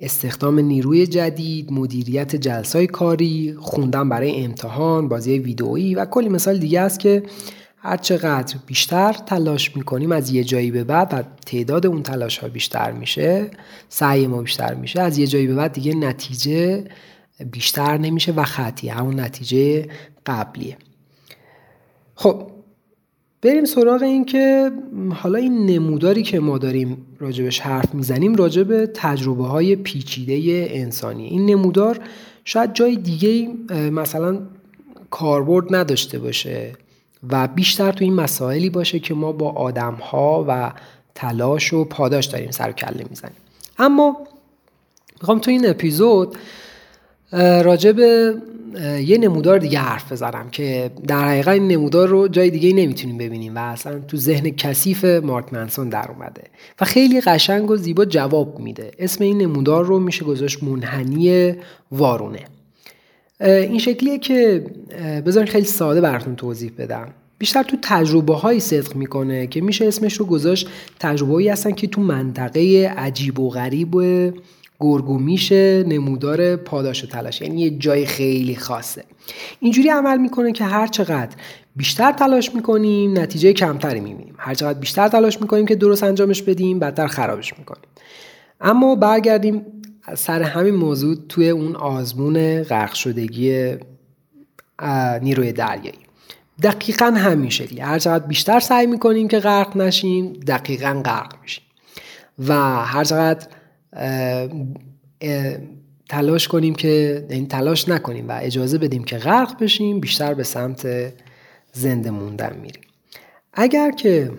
استخدام 0.00 0.58
نیروی 0.58 1.06
جدید، 1.06 1.72
مدیریت 1.72 2.36
جلسای 2.36 2.86
کاری، 2.86 3.56
خوندن 3.60 4.08
برای 4.08 4.44
امتحان، 4.44 5.08
بازی 5.08 5.38
ویدئویی 5.38 5.94
و 5.94 6.04
کلی 6.04 6.28
مثال 6.28 6.58
دیگه 6.58 6.80
است 6.80 6.98
که 6.98 7.22
هر 7.76 7.96
چقدر 7.96 8.56
بیشتر 8.66 9.12
تلاش 9.12 9.76
می‌کنیم 9.76 10.12
از 10.12 10.30
یه 10.30 10.44
جایی 10.44 10.70
به 10.70 10.84
بعد 10.84 11.14
و 11.14 11.22
تعداد 11.46 11.86
اون 11.86 12.02
تلاش 12.02 12.38
ها 12.38 12.48
بیشتر 12.48 12.92
میشه 12.92 13.50
سعی 13.88 14.26
ما 14.26 14.42
بیشتر 14.42 14.74
میشه 14.74 15.00
از 15.00 15.18
یه 15.18 15.26
جایی 15.26 15.46
به 15.46 15.54
بعد 15.54 15.72
دیگه 15.72 15.94
نتیجه 15.94 16.84
بیشتر 17.44 17.98
نمیشه 17.98 18.32
و 18.32 18.44
خطی 18.44 18.88
همون 18.88 19.20
نتیجه 19.20 19.88
قبلیه. 20.26 20.76
خب 22.14 22.50
بریم 23.42 23.64
سراغ 23.64 24.02
این 24.02 24.24
که 24.24 24.72
حالا 25.14 25.38
این 25.38 25.66
نموداری 25.66 26.22
که 26.22 26.40
ما 26.40 26.58
داریم 26.58 27.06
راجبش 27.18 27.60
حرف 27.60 27.94
می‌زنیم 27.94 28.34
راجب 28.34 28.86
تجربه 28.86 29.44
های 29.44 29.76
پیچیده 29.76 30.66
انسانی. 30.70 31.26
این 31.26 31.46
نمودار 31.46 32.00
شاید 32.44 32.74
جای 32.74 32.96
دیگه 32.96 33.48
مثلا 33.90 34.40
کاربرد 35.10 35.74
نداشته 35.74 36.18
باشه 36.18 36.72
و 37.30 37.48
بیشتر 37.48 37.92
تو 37.92 38.04
این 38.04 38.14
مسائلی 38.14 38.70
باشه 38.70 38.98
که 38.98 39.14
ما 39.14 39.32
با 39.32 39.50
آدم 39.50 39.94
ها 39.94 40.44
و 40.48 40.72
تلاش 41.14 41.72
و 41.72 41.84
پاداش 41.84 42.26
داریم 42.26 42.50
سر 42.50 42.72
کله 42.72 43.06
می‌زنیم. 43.10 43.36
اما 43.78 44.16
می‌خوام 45.20 45.38
تو 45.38 45.50
این 45.50 45.68
اپیزود 45.68 46.36
راجع 47.32 47.92
به 47.92 48.34
یه 49.04 49.18
نمودار 49.18 49.58
دیگه 49.58 49.78
حرف 49.78 50.12
بزنم 50.12 50.48
که 50.50 50.90
در 51.06 51.28
حقیقت 51.28 51.48
این 51.48 51.68
نمودار 51.68 52.08
رو 52.08 52.28
جای 52.28 52.50
دیگه 52.50 52.72
نمی‌تونیم 52.72 53.18
ببینیم 53.18 53.56
و 53.56 53.58
اصلا 53.58 53.98
تو 53.98 54.16
ذهن 54.16 54.50
کثیف 54.50 55.04
مارک 55.04 55.52
منسون 55.52 55.88
در 55.88 56.10
اومده 56.10 56.42
و 56.80 56.84
خیلی 56.84 57.20
قشنگ 57.20 57.70
و 57.70 57.76
زیبا 57.76 58.04
جواب 58.04 58.60
میده. 58.60 58.90
اسم 58.98 59.24
این 59.24 59.38
نمودار 59.38 59.84
رو 59.84 59.98
میشه 59.98 60.24
گذاشت 60.24 60.62
منحنی 60.62 61.54
وارونه. 61.92 62.44
این 63.40 63.78
شکلیه 63.78 64.18
که 64.18 64.66
بذارین 65.26 65.48
خیلی 65.48 65.66
ساده 65.66 66.00
براتون 66.00 66.36
توضیح 66.36 66.72
بدم. 66.78 67.08
بیشتر 67.38 67.62
تو 67.62 67.76
تجربه 67.82 68.34
هایی 68.34 68.60
صدق 68.60 68.96
می‌کنه 68.96 69.46
که 69.46 69.60
میشه 69.60 69.86
اسمش 69.86 70.14
رو 70.14 70.26
گذاشت. 70.26 70.68
تجربه 71.00 71.32
هایی 71.32 71.48
هستن 71.48 71.70
که 71.70 71.86
تو 71.86 72.00
منطقه 72.00 72.94
عجیب 72.96 73.40
و 73.40 73.50
غریب 73.50 73.94
و 73.94 74.30
گرگو 74.80 75.18
میشه 75.18 75.84
نمودار 75.88 76.56
پاداش 76.56 77.04
و 77.04 77.06
تلاش. 77.06 77.40
یعنی 77.40 77.60
یه 77.60 77.70
جای 77.70 78.06
خیلی 78.06 78.56
خاصه. 78.56 79.04
اینجوری 79.60 79.88
عمل 79.88 80.18
می‌کنه 80.18 80.52
که 80.52 80.64
هر 80.64 80.86
چقدر 80.86 81.36
بیشتر 81.76 82.12
تلاش 82.12 82.54
می‌کنیم 82.54 83.18
نتیجه 83.18 83.52
کمتری 83.52 84.00
می‌بینیم. 84.00 84.34
هر 84.38 84.54
چقدر 84.54 84.78
بیشتر 84.78 85.08
تلاش 85.08 85.40
می‌کنیم 85.40 85.66
که 85.66 85.74
درست 85.74 86.02
انجامش 86.02 86.42
بدیم 86.42 86.78
بدتر 86.78 87.06
خرابش 87.06 87.58
می‌کنیم. 87.58 87.88
اما 88.60 88.94
برگردیم 88.94 89.66
سر 90.14 90.42
همین 90.42 90.74
موضوع 90.74 91.16
توی 91.28 91.50
اون 91.50 91.76
آزمون 91.76 92.62
غرق 92.62 92.94
شدگی 92.94 93.76
نیروی 95.22 95.52
دریایی. 95.52 95.98
دقیقا 96.62 97.06
همین 97.06 97.50
شکلی. 97.50 97.80
هر 97.80 97.98
چقدر 97.98 98.26
بیشتر 98.26 98.60
سعی 98.60 98.86
می‌کنیم 98.86 99.28
که 99.28 99.38
غرق 99.38 99.76
نشیم 99.76 100.32
دقیقا 100.32 101.02
غرق 101.04 101.34
میشیم. 101.42 101.64
و 102.38 102.54
هر 102.84 103.04
چقدر 103.04 103.46
تلاش 106.08 106.48
کنیم 106.48 106.74
که 106.74 107.24
این 107.28 107.30
یعنی 107.30 107.46
تلاش 107.46 107.88
نکنیم 107.88 108.28
و 108.28 108.38
اجازه 108.42 108.78
بدیم 108.78 109.04
که 109.04 109.18
غرق 109.18 109.62
بشیم 109.62 110.00
بیشتر 110.00 110.34
به 110.34 110.42
سمت 110.42 111.12
زنده 111.72 112.10
موندن 112.10 112.56
میریم. 112.62 112.82
اگر 113.52 113.90
که 113.90 114.30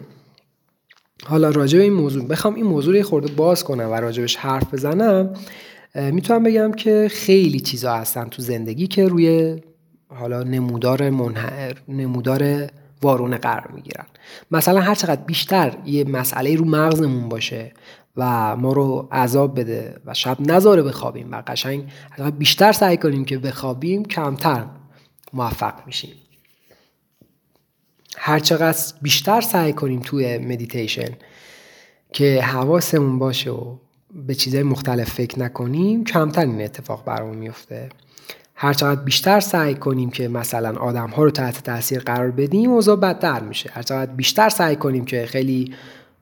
حالا 1.25 1.49
راجع 1.49 1.77
به 1.77 1.83
این 1.83 1.93
موضوع 1.93 2.27
بخوام 2.27 2.55
این 2.55 2.65
موضوع 2.65 2.97
رو 2.97 3.03
خورده 3.03 3.27
باز 3.27 3.63
کنم 3.63 3.91
و 3.91 3.93
راجبش 3.93 4.35
حرف 4.35 4.73
بزنم 4.73 5.33
می‌تونم 5.95 6.43
بگم 6.43 6.71
که 6.71 7.07
خیلی 7.11 7.59
چیزا 7.59 7.93
هستن 7.93 8.29
تو 8.29 8.41
زندگی 8.41 8.87
که 8.87 9.07
روی 9.07 9.57
حالا 10.07 10.43
نمودار 10.43 11.09
منحر 11.09 11.77
نمودار 11.87 12.69
وارونه 13.01 13.37
قرار 13.37 13.71
می‌گیرن. 13.75 14.05
مثلا 14.51 14.81
هر 14.81 14.95
چقدر 14.95 15.21
بیشتر 15.21 15.77
یه 15.85 16.03
مسئله 16.03 16.55
رو 16.55 16.65
مغزمون 16.65 17.29
باشه 17.29 17.71
و 18.19 18.55
ما 18.55 18.73
رو 18.73 19.07
عذاب 19.11 19.59
بده 19.59 20.01
و 20.05 20.13
شب 20.13 20.37
نذاره 20.41 20.83
بخوابیم 20.83 21.31
و 21.31 21.43
قشنگ 21.47 21.91
بیشتر 22.37 22.71
سعی 22.71 22.97
کنیم 22.97 23.25
که 23.25 23.37
بخوابیم 23.37 24.05
کمتر 24.05 24.65
موفق 25.33 25.73
میشیم. 25.85 26.15
هرچقدر 28.17 28.77
بیشتر 29.01 29.41
سعی 29.41 29.73
کنیم 29.73 29.99
توی 29.99 30.37
مدیتیشن 30.37 31.09
که 32.13 32.41
حواسمون 32.41 33.19
باشه 33.19 33.51
و 33.51 33.75
به 34.13 34.35
چیزهای 34.35 34.63
مختلف 34.63 35.09
فکر 35.09 35.39
نکنیم 35.39 36.03
کمتر 36.03 36.41
این 36.41 36.61
اتفاق 36.61 37.05
برامون 37.05 37.37
میفته. 37.37 37.89
هرچقدر 38.55 39.01
بیشتر 39.01 39.39
سعی 39.39 39.75
کنیم 39.75 40.09
که 40.09 40.27
مثلا 40.27 40.79
آدم 40.79 41.09
ها 41.09 41.23
رو 41.23 41.31
تحت 41.31 41.63
تاثیر 41.63 41.99
قرار 41.99 42.31
بدیم 42.31 42.71
اوضاع 42.71 42.95
بدتر 42.95 43.39
میشه. 43.39 43.69
هرچقدر 43.73 44.11
بیشتر 44.11 44.49
سعی 44.49 44.75
کنیم 44.75 45.05
که 45.05 45.25
خیلی 45.25 45.73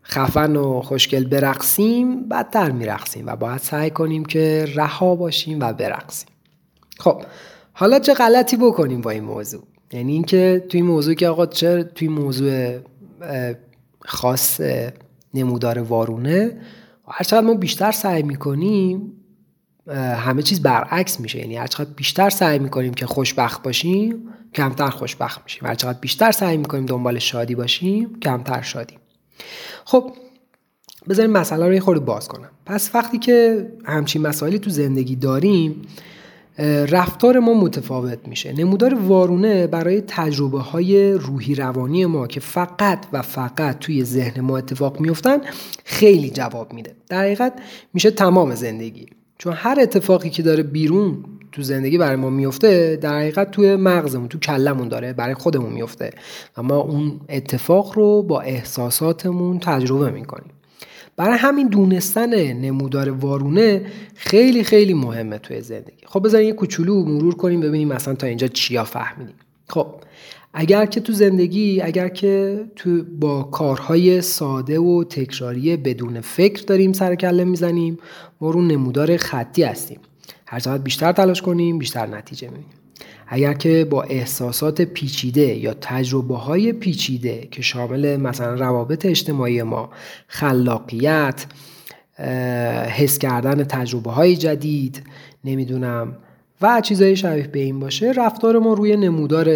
خفن 0.09 0.55
و 0.55 0.81
خوشگل 0.81 1.23
برقصیم 1.23 2.29
بدتر 2.29 2.71
میرقصیم 2.71 3.27
و 3.27 3.35
باید 3.35 3.61
سعی 3.61 3.89
کنیم 3.89 4.25
که 4.25 4.65
رها 4.75 5.15
باشیم 5.15 5.59
و 5.59 5.73
برقصیم. 5.73 6.29
خب 6.99 7.23
حالا 7.73 7.99
چه 7.99 8.13
غلطی 8.13 8.57
بکنیم 8.57 9.01
با 9.01 9.11
این 9.11 9.23
موضوع؟ 9.23 9.63
یعنی 9.93 10.13
اینکه 10.13 10.65
توی 10.69 10.81
موضوع 10.81 11.13
که 11.13 11.27
آقا 11.27 11.45
چه 11.45 11.83
توی 11.83 12.07
موضوع 12.07 12.79
خاص 14.05 14.61
نمودار 15.33 15.79
وارونه 15.79 16.61
هرچقدر 17.07 17.45
ما 17.45 17.53
بیشتر 17.53 17.91
سعی 17.91 18.23
می‌کنیم 18.23 19.13
همه 19.95 20.41
چیز 20.41 20.61
برعکس 20.61 21.19
میشه. 21.19 21.39
یعنی 21.39 21.55
هرچقدر 21.55 21.89
بیشتر 21.89 22.29
سعی 22.29 22.59
می‌کنیم 22.59 22.93
که 22.93 23.05
خوشبخت 23.05 23.63
باشیم 23.63 24.29
کمتر 24.53 24.89
خوشبخت 24.89 25.41
میشیم. 25.43 25.67
هرچقدر 25.67 25.99
بیشتر 25.99 26.31
سعی 26.31 26.57
می‌کنیم 26.57 26.85
دنبال 26.85 27.19
شادی 27.19 27.55
باشیم 27.55 28.19
کمتر 28.19 28.61
شادیم. 28.61 28.99
خب 29.85 30.11
بذاریم 31.09 31.31
مسئله 31.31 31.65
رو 31.65 31.73
یه 31.73 31.79
خورده 31.79 31.99
باز 31.99 32.27
کنم. 32.27 32.49
پس 32.65 32.89
وقتی 32.93 33.17
که 33.17 33.67
همچین 33.85 34.21
مسائلی 34.21 34.59
تو 34.59 34.69
زندگی 34.69 35.15
داریم 35.15 35.81
رفتار 36.89 37.39
ما 37.39 37.53
متفاوت 37.53 38.27
میشه. 38.27 38.53
نمودار 38.53 38.93
وارونه 38.93 39.67
برای 39.67 40.01
تجربه 40.07 40.59
های 40.59 41.13
روحی 41.13 41.55
روانی 41.55 42.05
ما 42.05 42.27
که 42.27 42.39
فقط 42.39 43.05
و 43.13 43.21
فقط 43.21 43.79
توی 43.79 44.03
ذهن 44.03 44.41
ما 44.41 44.57
اتفاق 44.57 44.99
میفتن 44.99 45.37
خیلی 45.85 46.29
جواب 46.29 46.73
میده. 46.73 46.95
در 47.09 47.21
حقیقت 47.21 47.53
میشه 47.93 48.11
تمام 48.11 48.55
زندگی. 48.55 49.05
چون 49.37 49.53
هر 49.53 49.77
اتفاقی 49.81 50.29
که 50.29 50.43
داره 50.43 50.63
بیرون 50.63 51.23
تو 51.51 51.61
زندگی 51.61 51.97
برای 51.97 52.15
ما 52.15 52.29
میفته 52.29 52.95
در 53.01 53.19
حقیقت 53.19 53.51
توی 53.51 53.75
مغزمون 53.75 54.27
تو 54.27 54.39
کلمون 54.39 54.87
داره 54.87 55.13
برای 55.13 55.33
خودمون 55.33 55.73
میفته. 55.73 56.11
و 56.57 56.63
ما 56.63 56.75
اون 56.75 57.19
اتفاق 57.29 57.93
رو 57.95 58.21
با 58.23 58.41
احساساتمون 58.41 59.59
تجربه 59.59 60.11
می‌کنیم. 60.11 60.51
برای 61.17 61.37
همین 61.37 61.67
دونستن 61.67 62.53
نمودار 62.53 63.09
وارونه 63.09 63.85
خیلی 64.15 64.63
خیلی 64.63 64.93
مهمه 64.93 65.37
توی 65.37 65.61
زندگی. 65.61 66.05
خب 66.05 66.25
بذارین 66.25 66.47
یه 66.47 66.53
کوچولو 66.53 67.03
مرور 67.03 67.35
کنیم 67.35 67.61
ببینیم 67.61 67.87
مثلا 67.87 68.15
تا 68.15 68.27
اینجا 68.27 68.47
چیا 68.47 68.83
فهمیدیم. 68.83 69.35
خب 69.69 69.87
اگر 70.53 70.85
که 70.85 70.99
تو 70.99 71.13
زندگی 71.13 71.81
اگر 71.81 72.07
که 72.09 72.65
تو 72.75 73.03
با 73.19 73.43
کارهای 73.43 74.21
ساده 74.21 74.79
و 74.79 75.03
تکراری 75.03 75.77
بدون 75.77 76.21
فکر 76.21 76.63
داریم 76.63 76.93
سر 76.93 77.15
کله 77.15 77.43
می‌زنیم 77.43 77.97
ما 78.41 78.51
رو 78.51 78.61
نمودار 78.61 79.17
خطی 79.17 79.63
هستیم. 79.63 79.99
هر 80.45 80.59
چقدر 80.59 80.83
بیشتر 80.83 81.11
تلاش 81.11 81.41
کنیم 81.41 81.77
بیشتر 81.77 82.05
نتیجه 82.05 82.47
می‌بینیم. 82.47 82.69
اگر 83.27 83.53
که 83.53 83.87
با 83.89 84.03
احساسات 84.03 84.81
پیچیده 84.81 85.55
یا 85.55 85.73
تجربه 85.81 86.35
های 86.37 86.73
پیچیده 86.73 87.47
که 87.51 87.61
شامل 87.61 88.17
مثلا 88.17 88.53
روابط 88.53 89.05
اجتماعی 89.05 89.63
ما 89.63 89.89
خلاقیت 90.27 91.45
حس 92.89 93.17
کردن 93.17 93.63
تجربه 93.63 94.11
های 94.11 94.35
جدید 94.35 95.03
نمی‌دونم 95.43 96.17
و 96.61 96.81
چیزهای 96.81 97.15
شبیه 97.15 97.47
به 97.47 97.59
این 97.59 97.79
باشه 97.79 98.13
رفتار 98.15 98.59
ما 98.59 98.73
روی 98.73 98.97
نمودار 98.97 99.47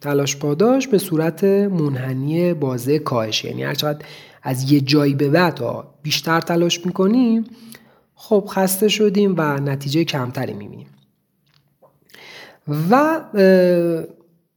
تلاش 0.00 0.36
پاداش 0.36 0.88
به 0.88 0.98
صورت 0.98 1.44
منحنی 1.44 2.54
بازه 2.54 2.98
کاهش. 2.98 3.44
یعنی 3.44 3.62
هر 3.62 3.74
چقدر 3.74 4.04
از 4.42 4.72
یه 4.72 4.80
جایی 4.80 5.14
به 5.14 5.28
بعد 5.28 5.60
بیشتر 6.02 6.40
تلاش 6.40 6.86
می‌کنیم 6.86 7.44
خب 8.24 8.48
خسته 8.48 8.88
شدیم 8.88 9.34
و 9.38 9.60
نتیجه 9.60 10.04
کمتری 10.04 10.52
می‌بینیم. 10.52 10.86
و 12.90 13.20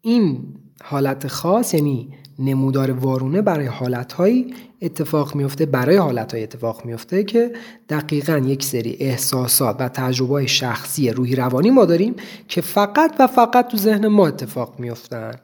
این 0.01 0.43
حالت 0.83 1.27
خاص 1.27 1.73
یعنی 1.73 2.09
نمودار 2.39 2.91
وارونه 2.91 3.41
برای 3.41 3.65
حالتهایی 3.65 4.53
اتفاق 4.81 5.35
میفته 5.35 5.65
برای 5.65 5.97
حالتهای 5.97 6.43
اتفاق 6.43 6.85
میفته 6.85 7.23
که 7.23 7.51
دقیقا 7.89 8.37
یک 8.37 8.63
سری 8.63 8.97
احساسات 8.99 9.75
و 9.79 9.89
تجربه 9.89 10.47
شخصی 10.47 11.09
روحی 11.09 11.35
روانی 11.35 11.69
ما 11.69 11.85
داریم 11.85 12.15
که 12.47 12.61
فقط 12.61 13.15
و 13.19 13.27
فقط 13.27 13.67
تو 13.67 13.77
ذهن 13.77 14.07
ما 14.07 14.27
اتفاق 14.27 14.79
میفتن 14.79 15.35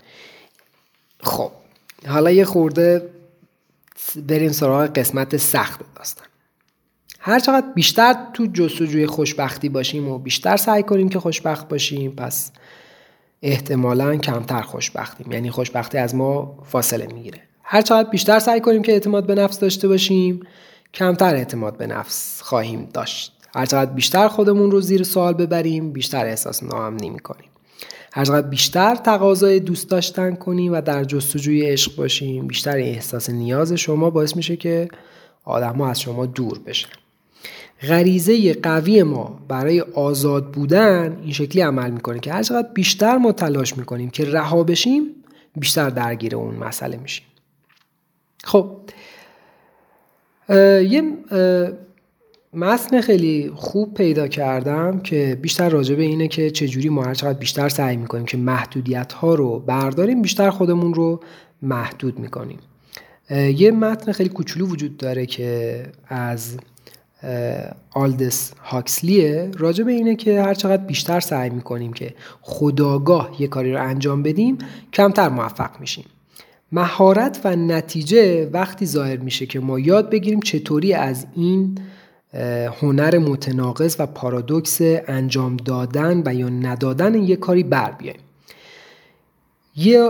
خب 1.19 1.51
حالا 2.07 2.31
یه 2.31 2.45
خورده 2.45 3.09
بریم 4.27 4.51
سراغ 4.51 4.85
قسمت 4.85 5.37
سخت 5.37 5.79
داستان. 5.95 6.30
هر 7.23 7.39
چقدر 7.39 7.67
بیشتر 7.75 8.15
تو 8.33 8.45
جستجوی 8.53 9.07
خوشبختی 9.07 9.69
باشیم 9.69 10.07
و 10.07 10.17
بیشتر 10.17 10.57
سعی 10.57 10.83
کنیم 10.83 11.09
که 11.09 11.19
خوشبخت 11.19 11.67
باشیم 11.67 12.11
پس 12.11 12.51
احتمالا 13.41 14.17
کمتر 14.17 14.61
خوشبختیم. 14.61 15.31
یعنی 15.31 15.49
خوشبختی 15.51 15.97
از 15.97 16.15
ما 16.15 16.57
فاصله 16.65 17.07
می‌گیره. 17.13 17.41
هر 17.63 17.81
چقدر 17.81 18.09
بیشتر 18.09 18.39
سعی 18.39 18.61
کنیم 18.61 18.81
که 18.81 18.91
اعتماد 18.91 19.25
به 19.25 19.35
نفس 19.35 19.59
داشته 19.59 19.87
باشیم 19.87 20.39
کمتر 20.93 21.35
اعتماد 21.35 21.77
به 21.77 21.87
نفس 21.87 22.41
خواهیم 22.41 22.89
داشت. 22.93 23.33
هر 23.55 23.65
چقدر 23.65 23.91
بیشتر 23.91 24.27
خودمون 24.27 24.71
رو 24.71 24.81
زیر 24.81 25.03
سوال 25.03 25.33
ببریم 25.33 25.91
بیشتر 25.91 26.25
احساس 26.25 26.63
ناامنی 26.63 27.09
می‌کنیم. 27.09 27.49
هر 28.13 28.25
چقدر 28.25 28.47
بیشتر 28.47 28.95
تقاضای 28.95 29.59
دوست 29.59 29.89
داشتن 29.89 30.35
کنیم 30.35 30.73
و 30.73 30.81
در 30.81 31.03
جستجوی 31.03 31.65
عشق 31.65 31.95
باشیم 31.95 32.47
بیشتر 32.47 32.77
احساس 32.77 33.29
نیاز 33.29 33.73
شما 33.73 34.09
باعث 34.09 34.35
میشه 34.35 34.55
که 34.55 34.87
آدم 35.43 35.81
از 35.81 36.01
شما 36.01 36.25
دور 36.25 36.59
بشن. 36.59 36.89
غریزه 37.81 38.53
قوی 38.53 39.03
ما 39.03 39.39
برای 39.47 39.81
آزاد 39.81 40.51
بودن 40.51 41.17
این 41.23 41.33
شکلی 41.33 41.61
عمل 41.61 41.91
می‌کنه 41.91 42.19
که 42.19 42.33
هر 42.33 42.43
چقدر 42.43 42.67
بیشتر 42.73 43.17
ما 43.17 43.31
تلاش 43.31 43.77
می‌کنیم 43.77 44.09
که 44.09 44.25
رها 44.25 44.63
بشیم 44.63 45.03
بیشتر 45.59 45.89
درگیر 45.89 46.35
اون 46.35 46.55
مسئله 46.55 46.97
میشیم. 46.97 47.25
خب 48.43 48.77
یه 50.89 51.03
متن 52.53 53.01
خیلی 53.01 53.51
خوب 53.55 53.93
پیدا 53.93 54.27
کردم 54.27 54.99
که 54.99 55.37
بیشتر 55.41 55.69
راجع 55.69 55.95
به 55.95 56.03
اینه 56.03 56.27
که 56.27 56.51
چجوری 56.51 56.89
ما 56.89 57.03
هر 57.03 57.13
چقدر 57.13 57.39
بیشتر 57.39 57.69
سعی 57.69 57.97
می‌کنیم 57.97 58.25
که 58.25 58.37
محدودیت 58.37 59.13
ها 59.13 59.35
رو 59.35 59.59
برداریم 59.59 60.21
بیشتر 60.21 60.49
خودمون 60.49 60.93
رو 60.93 61.19
محدود 61.61 62.19
می‌کنیم. 62.19 62.59
یه 63.31 63.71
متن 63.71 64.11
خیلی 64.11 64.29
کوچولو 64.29 64.67
وجود 64.67 64.97
داره 64.97 65.25
که 65.25 65.83
از 66.07 66.57
آلدس 67.91 68.53
هاکسلیه 68.63 69.51
راجع 69.57 69.83
به 69.83 69.91
اینه 69.91 70.15
که 70.15 70.41
هر 70.41 70.53
چقدر 70.53 70.83
بیشتر 70.83 71.19
سعی 71.19 71.49
می‌کنیم 71.49 71.93
که 71.93 72.13
خداگاه 72.41 73.41
یه 73.41 73.47
کاری 73.47 73.73
رو 73.73 73.81
انجام 73.81 74.23
بدیم 74.23 74.57
کمتر 74.93 75.29
موفق 75.29 75.79
میشیم. 75.79 76.05
مهارت 76.71 77.41
و 77.43 77.55
نتیجه 77.55 78.49
وقتی 78.53 78.85
ظاهر 78.85 79.17
میشه 79.17 79.45
که 79.45 79.59
ما 79.59 79.79
یاد 79.79 80.09
بگیریم 80.09 80.39
چطوری 80.39 80.93
از 80.93 81.27
این 81.35 81.77
هنر 82.81 83.17
متناقض 83.17 83.95
و 83.99 84.05
پارادوکس 84.05 84.77
انجام 85.07 85.57
دادن 85.57 86.23
و 86.25 86.33
یا 86.33 86.49
ندادن 86.49 87.23
یه 87.23 87.35
کاری 87.35 87.63
بر 87.63 87.91
بیایم. 87.91 88.19
یه 89.75 90.09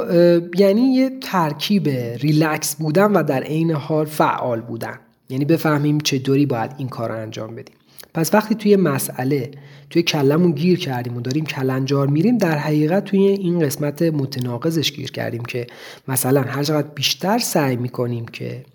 یعنی 0.57 0.81
یه 0.81 1.11
ترکیب 1.21 1.89
ریلکس 2.19 2.75
بودن 2.75 3.11
و 3.11 3.23
در 3.23 3.43
عین 3.43 3.71
حال 3.71 4.05
فعال 4.05 4.61
بودن. 4.61 4.99
یعنی 5.31 5.45
بفهمیم 5.45 5.99
چطوری 5.99 6.45
باید 6.45 6.71
این 6.77 6.89
کار 6.89 7.09
رو 7.09 7.15
انجام 7.17 7.55
بدیم. 7.55 7.75
پس 8.13 8.33
وقتی 8.33 8.55
توی 8.55 8.75
مسئله 8.75 9.51
توی 9.89 10.03
کلمون 10.03 10.51
گیر 10.51 10.79
کردیم 10.79 11.17
و 11.17 11.21
داریم 11.21 11.45
کلنجار 11.45 12.07
میریم 12.07 12.37
در 12.37 12.57
حقیقت 12.57 13.05
توی 13.05 13.19
این 13.19 13.59
قسمت 13.59 14.01
متناقضش 14.01 14.91
گیر 14.91 15.11
کردیم 15.11 15.45
که 15.45 15.67
مثلا 16.07 16.41
هر 16.41 16.63
چقدر 16.63 16.87
بیشتر 16.87 17.37
سعی 17.37 17.75
می‌کنیم 17.75 18.25
که 18.25 18.65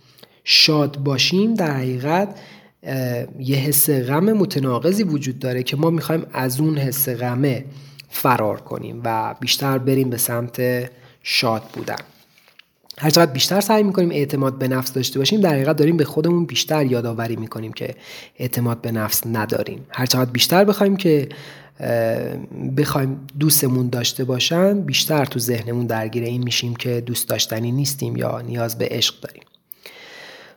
شاد 0.45 0.99
باشیم 0.99 1.55
در 1.55 1.77
حقیقت 1.77 2.39
یه 3.39 3.57
حس 3.57 3.91
غم 3.91 4.33
متناقضی 4.33 5.03
وجود 5.03 5.39
داره 5.39 5.63
که 5.63 5.77
ما 5.77 5.91
می‌خوایم 5.91 6.27
از 6.33 6.61
اون 6.61 6.79
حس 6.79 7.09
غمه 7.09 7.65
فرار 8.09 8.61
کنیم 8.61 9.01
و 9.05 9.35
بیشتر 9.41 9.79
بریم 9.79 10.11
به 10.11 10.17
سمت 10.17 10.63
شاد 11.23 11.63
بودن. 11.73 11.97
هر 12.99 13.11
چقدر 13.11 13.33
بیشتر 13.33 13.61
سعی 13.61 13.83
می‌کنیم 13.83 14.11
اعتماد 14.11 14.59
به 14.59 14.69
نفس 14.69 14.93
داشته 14.93 15.19
باشیم 15.19 15.41
در 15.41 15.51
حقیقت 15.51 15.77
داریم 15.77 15.97
به 15.97 16.05
خودمون 16.05 16.47
بیشتر 16.47 16.87
یادآوری 16.87 17.37
می‌کنیم 17.37 17.73
که 17.73 17.95
اعتماد 18.37 18.81
به 18.81 18.93
نفس 18.93 19.23
نداریم. 19.27 19.87
هر 19.91 20.07
چقدر 20.07 20.31
بیشتر 20.31 20.65
بخوایم 20.65 20.97
که 20.97 21.29
بخوایم 22.77 23.27
دوستمون 23.39 23.89
داشته 23.89 24.25
باشن 24.25 24.81
بیشتر 24.81 25.25
تو 25.25 25.39
ذهنمون 25.39 25.87
درگیر 25.87 26.25
این 26.25 26.43
میشیم 26.43 26.77
که 26.77 27.01
دوست 27.01 27.29
داشتنی 27.29 27.73
نیستیم 27.73 28.17
یا 28.17 28.41
نیاز 28.41 28.79
به 28.79 28.89
عشق 28.91 29.21
داریم. 29.21 29.43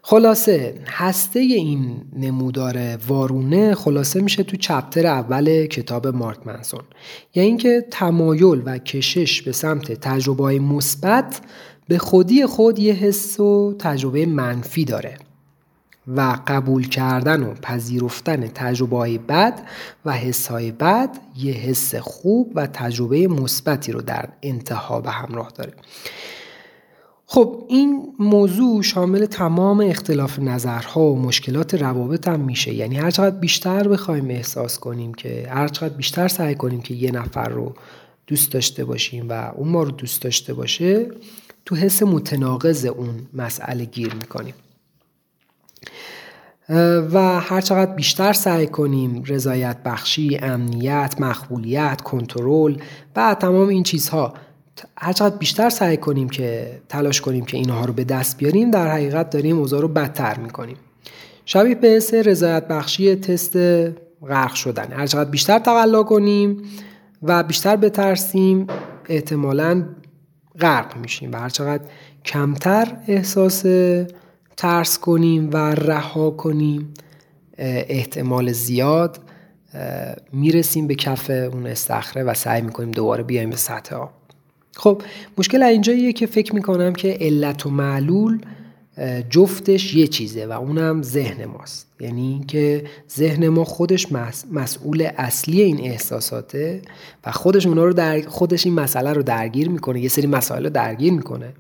خلاصه 0.02 0.76
هسته 0.88 1.40
این 1.40 2.02
نمودار 2.16 2.98
وارونه 3.08 3.76
خلاصه 3.76 4.22
میشه 4.22 4.44
تو 4.44 4.58
چپتر 4.58 5.08
اول 5.08 5.66
کتاب 5.66 6.08
مارک 6.08 6.48
منسون. 6.48 6.82
یعنی 7.36 7.48
اینکه 7.48 7.86
تمایل 7.92 8.62
و 8.66 8.78
کشش 8.78 9.42
به 9.42 9.52
سمت 9.52 9.92
تجربه 9.92 10.60
مثبت 10.60 11.42
به 11.90 11.98
خودی 11.98 12.46
خود 12.46 12.80
یه 12.80 12.94
حس 12.94 13.40
و 13.40 13.76
تجربه 13.80 14.26
منفی 14.26 14.86
داره 14.86 15.18
و 16.08 16.38
قبول 16.48 16.88
کردن 16.88 17.44
و 17.44 17.54
پذیرفتن 17.54 18.48
تجربه 18.48 19.18
بد 19.18 19.62
و 20.06 20.14
حس 20.14 20.48
های 20.48 20.72
بد 20.72 21.18
یه 21.38 21.54
حس 21.54 21.96
خوب 21.96 22.52
و 22.56 22.68
تجربه 22.68 23.28
مثبتی 23.28 23.92
رو 23.92 24.02
در 24.02 24.30
انتها 24.44 25.02
به 25.02 25.12
همراه 25.12 25.52
داره. 25.56 25.74
خب 27.26 27.64
این 27.68 28.16
موضوع 28.20 28.82
شامل 28.82 29.26
تمام 29.26 29.82
اختلاف 29.82 30.40
نظرها 30.40 31.02
و 31.02 31.20
مشکلات 31.20 31.76
روابط 31.76 32.28
هم 32.28 32.40
میشه. 32.40 32.74
یعنی 32.74 32.98
هر 32.98 33.12
چقدر 33.12 33.36
بیشتر 33.36 33.88
بخوایم 33.88 34.30
احساس 34.30 34.80
کنیم 34.80 35.14
که 35.14 35.48
هر 35.52 35.68
چقدر 35.68 35.94
بیشتر 35.94 36.28
سعی 36.28 36.56
کنیم 36.56 36.82
که 36.82 36.94
یه 36.94 37.12
نفر 37.12 37.50
رو 37.50 37.74
دوست 38.28 38.52
داشته 38.52 38.86
باشیم 38.86 39.30
و 39.30 39.52
اون 39.56 39.68
ما 39.68 39.84
رو 39.84 39.92
دوست 39.92 40.22
داشته 40.22 40.54
باشه 40.54 41.08
تو 41.70 41.76
حس 41.76 42.04
متناقض 42.04 42.86
اون 42.86 43.28
مسئله 43.34 43.86
گیر 43.86 44.14
می‌کنیم. 44.14 44.54
و 47.14 47.40
هر 47.40 47.62
چقدر 47.62 47.92
بیشتر 47.92 48.34
سعی 48.34 48.68
کنیم 48.68 49.24
رضایت 49.28 49.78
بخشی، 49.86 50.38
امنیت، 50.38 51.16
مقبولیت، 51.20 52.02
کنترل 52.02 52.78
و 53.16 53.36
تمام 53.40 53.68
این 53.68 53.84
چیزها 53.84 54.34
هر 54.98 55.14
چقدر 55.14 55.38
بیشتر 55.38 55.70
سعی 55.70 55.98
کنیم 55.98 56.30
که 56.30 56.80
تلاش 56.90 57.22
کنیم 57.22 57.46
که 57.46 57.58
اینها 57.58 57.86
رو 57.86 57.94
به 57.94 58.04
دست 58.04 58.38
بیاریم 58.38 58.72
در 58.72 58.92
حقیقت 58.92 59.30
داریم 59.30 59.58
اوضاع 59.58 59.82
رو 59.82 59.88
بدتر 59.88 60.40
می‌کنیم. 60.40 60.78
شبیه 61.46 61.76
به 61.76 61.88
حس 61.88 62.14
رضایت 62.14 62.68
بخشی 62.68 63.16
تست 63.16 63.58
غرق 64.28 64.54
شدن. 64.54 64.92
هر 64.92 65.08
چقدر 65.08 65.30
بیشتر 65.30 65.60
تقلا 65.60 66.04
کنیم 66.04 66.62
و 67.24 67.44
بیشتر 67.44 67.76
بترسیم 67.76 68.68
احتمالا 69.10 69.84
غرق 70.62 70.98
میشیم 70.98 71.32
و 71.32 71.38
هر 71.38 71.50
چقدر 71.50 71.84
کمتر 72.26 72.98
احساس 73.08 73.66
ترس 74.58 75.00
کنیم 75.00 75.50
و 75.54 75.58
رها 75.58 76.32
کنیم 76.32 76.94
احتمال 77.58 78.52
زیاد 78.52 79.20
می‌رسیم 80.34 80.88
به 80.88 80.96
کف 80.96 81.30
اون 81.30 81.68
استخره 81.68 82.24
و 82.24 82.34
سعی 82.34 82.62
می‌کنیم 82.62 82.92
دوباره 82.92 83.24
بیایم 83.24 83.50
به 83.50 83.56
سطح 83.56 83.96
آب. 83.96 84.12
خب 84.76 85.02
مشکل 85.38 85.64
اینجاییه 85.64 86.14
که 86.14 86.26
فکر 86.26 86.56
می‌کنم 86.56 86.94
که 86.94 87.18
علت 87.22 87.66
و 87.66 87.70
معلول 87.70 88.40
جفتش 89.30 89.94
یه 89.94 90.08
چیزه 90.08 90.46
و 90.46 90.52
اونم 90.52 91.04
ذهن 91.04 91.46
ماست. 91.46 91.88
یعنی 92.00 92.22
اینکه 92.22 92.84
ذهن 93.18 93.48
ما 93.48 93.64
خودش 93.64 94.08
مسئول 94.52 95.08
اصلی 95.18 95.62
این 95.62 95.80
احساساته 95.82 96.82
و 97.26 97.32
خودش 97.32 97.66
اونا 97.66 97.86
رو 97.86 97.94
در 97.94 98.22
خودش 98.22 98.66
این 98.66 98.76
مسئله 98.76 99.14
رو 99.14 99.24
درگیر 99.24 99.70
می‌کنه 99.70 100.00
یه 100.02 100.10
سری 100.10 100.28
مسائل 100.28 100.64
رو 100.64 100.70
درگیر 100.70 101.14
می‌کنه 101.14 101.54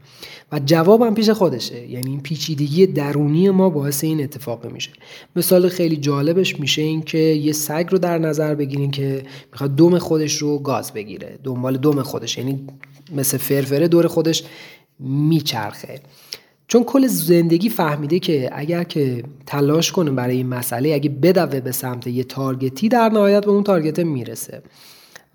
و 0.51 0.59
جوابم 0.65 1.13
پیش 1.13 1.29
خودشه. 1.29 1.89
یعنی 1.89 2.09
این 2.09 2.21
پیچیدگی 2.21 2.87
درونی 2.87 3.49
ما 3.49 3.69
باعث 3.69 4.03
این 4.03 4.23
اتفاق 4.23 4.65
میشه. 4.71 4.91
مثال 5.35 5.69
خیلی 5.69 5.97
جالبش 5.97 6.59
میشه 6.59 6.81
این 6.81 7.01
که 7.01 7.17
یه 7.17 7.53
سگ 7.53 7.87
رو 7.89 7.97
در 7.97 8.17
نظر 8.17 8.55
بگیرین 8.55 8.91
که 8.91 9.23
می‌خواد 9.51 9.75
دوم 9.75 9.97
خودش 9.97 10.37
رو 10.37 10.59
گاز 10.59 10.93
بگیره. 10.93 11.39
دنبال 11.43 11.77
دوم 11.77 12.03
خودش 12.03 12.37
یعنی 12.37 12.67
مثل 13.15 13.37
فرفره 13.37 13.87
دور 13.87 14.07
خودش 14.07 14.43
میچرخه. 14.99 15.99
چون 16.71 16.83
کل 16.83 17.07
زندگی 17.07 17.69
فهمیده 17.69 18.19
که 18.19 18.49
اگر 18.53 18.83
که 18.83 19.23
تلاش 19.45 19.91
کنه 19.91 20.11
برای 20.11 20.35
این 20.35 20.47
مسئله 20.47 20.93
اگه 20.93 21.09
بدوه 21.09 21.59
به 21.59 21.71
سمت 21.71 22.07
یه 22.07 22.23
تارگتی 22.23 22.89
در 22.89 23.09
نهایت 23.09 23.45
به 23.45 23.51
اون 23.51 23.63
تارگت 23.63 23.99
می‌رسه. 23.99 24.61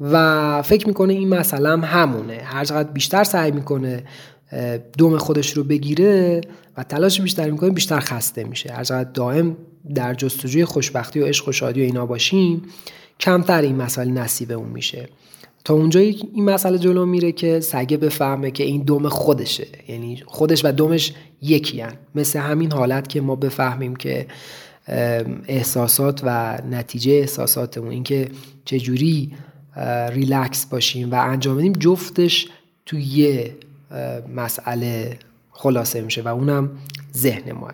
و 0.01 0.63
فکر 0.63 0.87
می‌کنه 0.87 1.13
این 1.13 1.29
مسئله 1.29 1.69
هم 1.69 1.85
همونه. 1.85 2.41
هر 2.45 2.65
چقدر 2.65 2.91
بیشتر 2.91 3.25
سعی 3.25 3.51
می‌کنه 3.51 4.05
دوم 4.99 5.19
خودش 5.19 5.53
رو 5.53 5.65
بگیره 5.65 6.41
و 6.77 6.83
تلاش 6.83 7.21
بیشتر 7.21 7.51
می‌کنه 7.51 7.71
بیشتر 7.71 8.01
خسته 8.01 8.45
میشه. 8.45 8.73
هر 8.73 8.85
چقدر 8.85 9.11
دائم 9.11 9.57
در 9.95 10.15
جستجوی 10.15 10.65
خوشبختی 10.65 11.21
و 11.21 11.27
عشق 11.27 11.49
و 11.49 11.53
شادی 11.53 11.81
و 11.81 11.85
اینا 11.85 12.07
باشیم 12.07 12.63
کمتر 13.21 13.63
این 13.63 13.77
مسائل 13.77 14.09
نصیبمون 14.09 14.69
میشه. 14.69 15.09
تا 15.65 15.75
اونجایی 15.75 16.31
این 16.35 16.45
مسئله 16.45 16.79
جلو 16.79 17.07
میره 17.07 17.33
که 17.33 17.61
سگه 17.61 17.97
بفهمه 17.97 18.51
که 18.51 18.65
این 18.65 18.83
دم 18.83 19.09
خودشه. 19.09 19.67
یعنی 19.89 20.23
خودش 20.27 20.65
و 20.65 20.73
دمش 20.73 21.13
یکی 21.43 21.81
هن. 21.81 21.93
مثل 22.15 22.39
همین 22.39 22.73
حالت 22.73 23.09
که 23.09 23.21
ما 23.21 23.37
بفهمیم 23.37 23.97
که 23.97 24.27
احساسات 25.47 26.21
و 26.25 26.59
نتیجه 26.71 27.13
احساساتمون 27.13 27.91
اینکه 27.91 28.29
چجوری 28.65 29.33
ریلکس 30.09 30.67
باشیم 30.67 31.11
و 31.13 31.15
انجام 31.15 31.57
بدیم 31.57 31.73
جفتش 31.73 32.49
تو 32.87 32.99
یه 32.99 33.57
مسئله 34.35 35.19
خلاصه 35.51 36.01
میشه 36.01 36.23
و 36.23 36.29
اونم 36.29 36.71
ذهن 37.17 37.53
ما. 37.53 37.71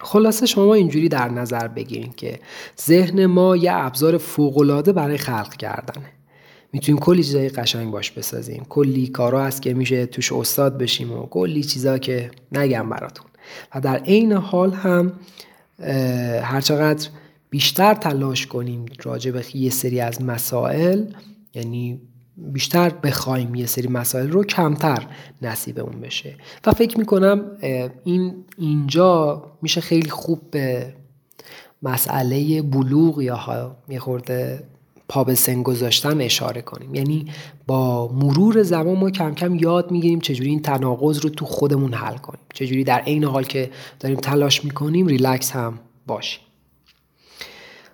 خلاصه 0.00 0.46
شما 0.46 0.74
اینجوری 0.74 1.08
در 1.08 1.28
نظر 1.28 1.68
بگیرین 1.68 2.12
که 2.16 2.40
ذهن 2.86 3.26
ما 3.26 3.56
یه 3.56 3.72
ابزار 3.74 4.18
فوقالعاده 4.18 4.92
برای 4.92 5.16
خلق 5.16 5.56
کردنه. 5.56 6.06
می‌تونیم 6.72 7.00
کلی 7.00 7.24
چیزای 7.24 7.48
قشنگ 7.48 7.90
باش 7.90 8.10
بسازیم. 8.10 8.66
کلی 8.68 9.08
کارا 9.08 9.44
هست 9.44 9.62
که 9.62 9.74
میشه 9.74 10.06
توش 10.06 10.32
استاد 10.32 10.78
بشیم 10.78 11.12
و 11.12 11.26
کلی 11.26 11.62
چیزا 11.62 11.98
که 11.98 12.30
نگم 12.52 12.88
براتون. 12.88 13.26
و 13.74 13.80
در 13.80 13.96
عین 13.96 14.32
حال 14.32 14.72
هم 14.72 15.12
هرچقدر 16.42 17.08
بیشتر 17.50 17.94
تلاش 17.94 18.46
کنیم 18.46 18.86
راجع 19.02 19.30
به 19.30 19.56
یه 19.56 19.70
سری 19.70 20.00
از 20.00 20.22
مسائل 20.22 21.04
یعنی 21.54 22.00
بیشتر 22.36 22.88
بخوایم 22.88 23.54
یه 23.54 23.66
سری 23.66 23.88
مسائل 23.88 24.30
رو 24.30 24.44
کمتر 24.44 25.06
نصیبمون 25.42 26.00
بشه. 26.00 26.34
و 26.66 26.72
فکر 26.72 26.98
می‌کنم 26.98 27.44
این 28.04 28.44
اینجا 28.58 29.42
میشه 29.62 29.80
خیلی 29.80 30.10
خوب 30.10 30.50
به 30.50 30.94
مسئله 31.82 32.62
بلوغ 32.62 33.20
یا 33.20 33.76
یه 33.88 33.98
خورده 33.98 34.62
پا 35.10 35.24
به 35.24 35.34
سن 35.34 35.62
گذاشتن 35.62 36.20
اشاره 36.20 36.62
کنیم. 36.62 36.94
یعنی 36.94 37.26
با 37.66 38.08
مرور 38.08 38.62
زمان 38.62 38.98
ما 38.98 39.10
کم 39.10 39.34
کم 39.34 39.54
یاد 39.54 39.90
می‌گیریم 39.90 40.20
چجوری 40.20 40.50
این 40.50 40.62
تناقض 40.62 41.18
رو 41.18 41.30
تو 41.30 41.44
خودمون 41.44 41.94
حل 41.94 42.16
کنیم. 42.16 42.40
چجوری 42.54 42.84
در 42.84 42.98
عین 42.98 43.24
حال 43.24 43.44
که 43.44 43.70
داریم 44.00 44.18
تلاش 44.18 44.64
می‌کنیم 44.64 45.06
ریلکس 45.06 45.50
هم 45.50 45.78
باشیم. 46.06 46.42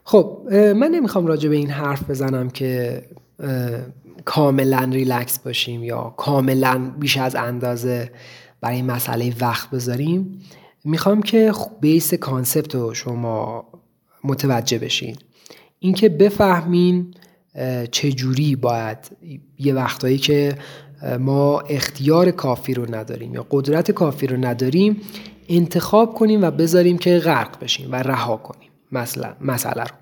خب 0.05 0.43
من 0.53 0.89
نمی‌خوام 0.89 1.27
راجع 1.27 1.49
به 1.49 1.57
این 1.57 1.71
حرف 1.71 2.11
بزنم 2.11 2.51
که 2.51 3.03
کاملا 4.25 4.89
ریلکس 4.93 5.39
باشیم 5.39 5.85
یا 5.85 6.15
کاملا 6.17 6.93
بیش 6.99 7.17
از 7.17 7.35
اندازه 7.35 8.11
برای 8.61 8.83
مسئله 8.83 9.35
وقت 9.41 9.71
بذاریم. 9.71 10.41
می‌خوام 10.85 11.23
که 11.23 11.53
base 11.81 12.15
concept 12.15 12.75
رو 12.75 12.95
شما 12.95 13.65
متوجه 14.25 14.79
بشین. 14.79 15.17
اینکه 15.79 16.09
بفهمین 16.09 17.15
چجوری 17.91 18.57
باید 18.57 18.99
یه 19.59 19.75
وقتایی 19.75 20.19
که 20.19 20.59
ما 21.21 21.61
اختیار 21.61 22.31
کافی 22.31 22.75
رو 22.75 22.95
نداریم 22.95 23.35
یا 23.35 23.47
قدرت 23.51 23.91
کافی 23.91 24.27
رو 24.27 24.37
نداریم 24.37 25.01
انتخاب 25.49 26.15
کنیم 26.15 26.43
و 26.43 26.51
بذاریم 26.51 26.99
که 26.99 27.19
غرق 27.19 27.61
بشیم 27.61 27.93
و 27.93 27.95
رها 27.95 28.37
کنیم 28.37 28.71
مثلا 28.93 29.35
مسئله 29.41 29.83
رو. 29.85 29.95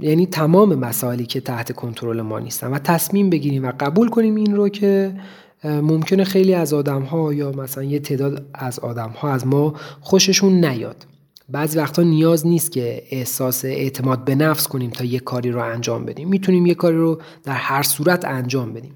یعنی 0.00 0.26
تمام 0.26 0.74
مسائلی 0.74 1.26
که 1.26 1.40
تحت 1.40 1.72
کنترل 1.72 2.20
ما 2.20 2.38
نیستن 2.38 2.70
و 2.70 2.78
تصمیم 2.78 3.30
بگیریم 3.30 3.64
و 3.64 3.72
قبول 3.80 4.08
کنیم 4.08 4.34
این 4.34 4.56
رو 4.56 4.68
که 4.68 5.14
ممکنه 5.64 6.24
خیلی 6.24 6.54
از 6.54 6.74
آدم 6.74 7.02
ها 7.02 7.32
یا 7.32 7.52
مثلا 7.52 7.84
یه 7.84 7.98
تعداد 7.98 8.46
از 8.54 8.78
آدم 8.78 9.10
ها 9.10 9.32
از 9.32 9.46
ما 9.46 9.74
خوششون 10.00 10.64
نیاد. 10.64 11.06
بعضی 11.48 11.78
وقتا 11.78 12.02
نیاز 12.02 12.46
نیست 12.46 12.72
که 12.72 13.02
احساس 13.10 13.64
اعتماد 13.64 14.24
به 14.24 14.34
نفس 14.34 14.68
کنیم 14.68 14.90
تا 14.90 15.04
یه 15.04 15.18
کاری 15.18 15.50
رو 15.50 15.62
انجام 15.62 16.04
بدیم. 16.04 16.28
می‌تونیم 16.28 16.66
یه 16.66 16.74
کاری 16.74 16.96
رو 16.96 17.20
در 17.44 17.52
هر 17.52 17.82
صورت 17.82 18.24
انجام 18.24 18.72
بدیم. 18.72 18.94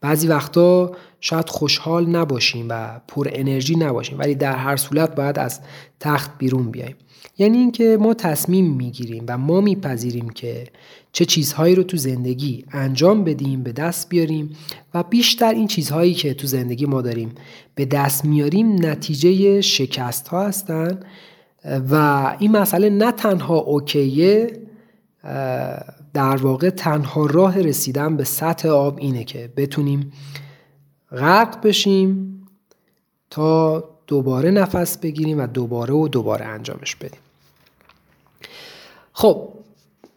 بعضی 0.00 0.28
وقتا 0.28 0.92
شاید 1.20 1.48
خوشحال 1.48 2.06
نباشیم 2.06 2.66
و 2.68 3.00
پر 3.08 3.28
انرژی 3.32 3.76
نباشیم 3.76 4.18
ولی 4.18 4.34
در 4.34 4.56
هر 4.56 4.76
صورت 4.76 5.14
باید 5.14 5.38
از 5.38 5.60
تخت 6.00 6.30
بیرون 6.38 6.70
بیایم. 6.70 6.96
یعنی 7.38 7.58
اینکه 7.58 7.98
ما 8.00 8.14
تصمیم 8.14 8.74
می‌گیریم 8.74 9.24
و 9.28 9.38
ما 9.38 9.60
میپذیریم 9.60 10.28
که 10.28 10.66
چه 11.12 11.24
چیزهایی 11.24 11.74
رو 11.74 11.82
تو 11.82 11.96
زندگی 11.96 12.64
انجام 12.72 13.24
بدیم 13.24 13.62
به 13.62 13.72
دست 13.72 14.08
بیاریم 14.08 14.56
و 14.94 15.02
بیشتر 15.02 15.50
این 15.54 15.66
چیزهایی 15.66 16.14
که 16.14 16.34
تو 16.34 16.46
زندگی 16.46 16.86
ما 16.86 17.02
داریم 17.02 17.34
به 17.74 17.84
دست 17.84 18.24
میاریم 18.24 18.86
نتیجه 18.86 19.60
شکست 19.60 20.28
ها 20.28 20.46
هستن 20.46 21.00
و 21.64 21.94
این 22.38 22.56
مسئله 22.56 22.90
نه 22.90 23.12
تنها 23.12 23.56
اوکیه 23.56 24.60
در 26.14 26.36
واقع 26.36 26.70
تنها 26.70 27.26
راه 27.26 27.58
رسیدن 27.58 28.16
به 28.16 28.24
سطح 28.24 28.68
آب 28.68 28.98
اینه 28.98 29.24
که 29.24 29.52
بتونیم 29.56 30.12
غرق 31.10 31.66
بشیم 31.66 32.36
تا 33.30 33.84
دوباره 34.06 34.50
نفس 34.50 34.98
بگیریم 34.98 35.38
و 35.38 35.46
دوباره 35.46 35.94
و 35.94 36.08
دوباره 36.08 36.44
انجامش 36.44 36.96
بدیم. 36.96 37.20
خب 39.12 39.48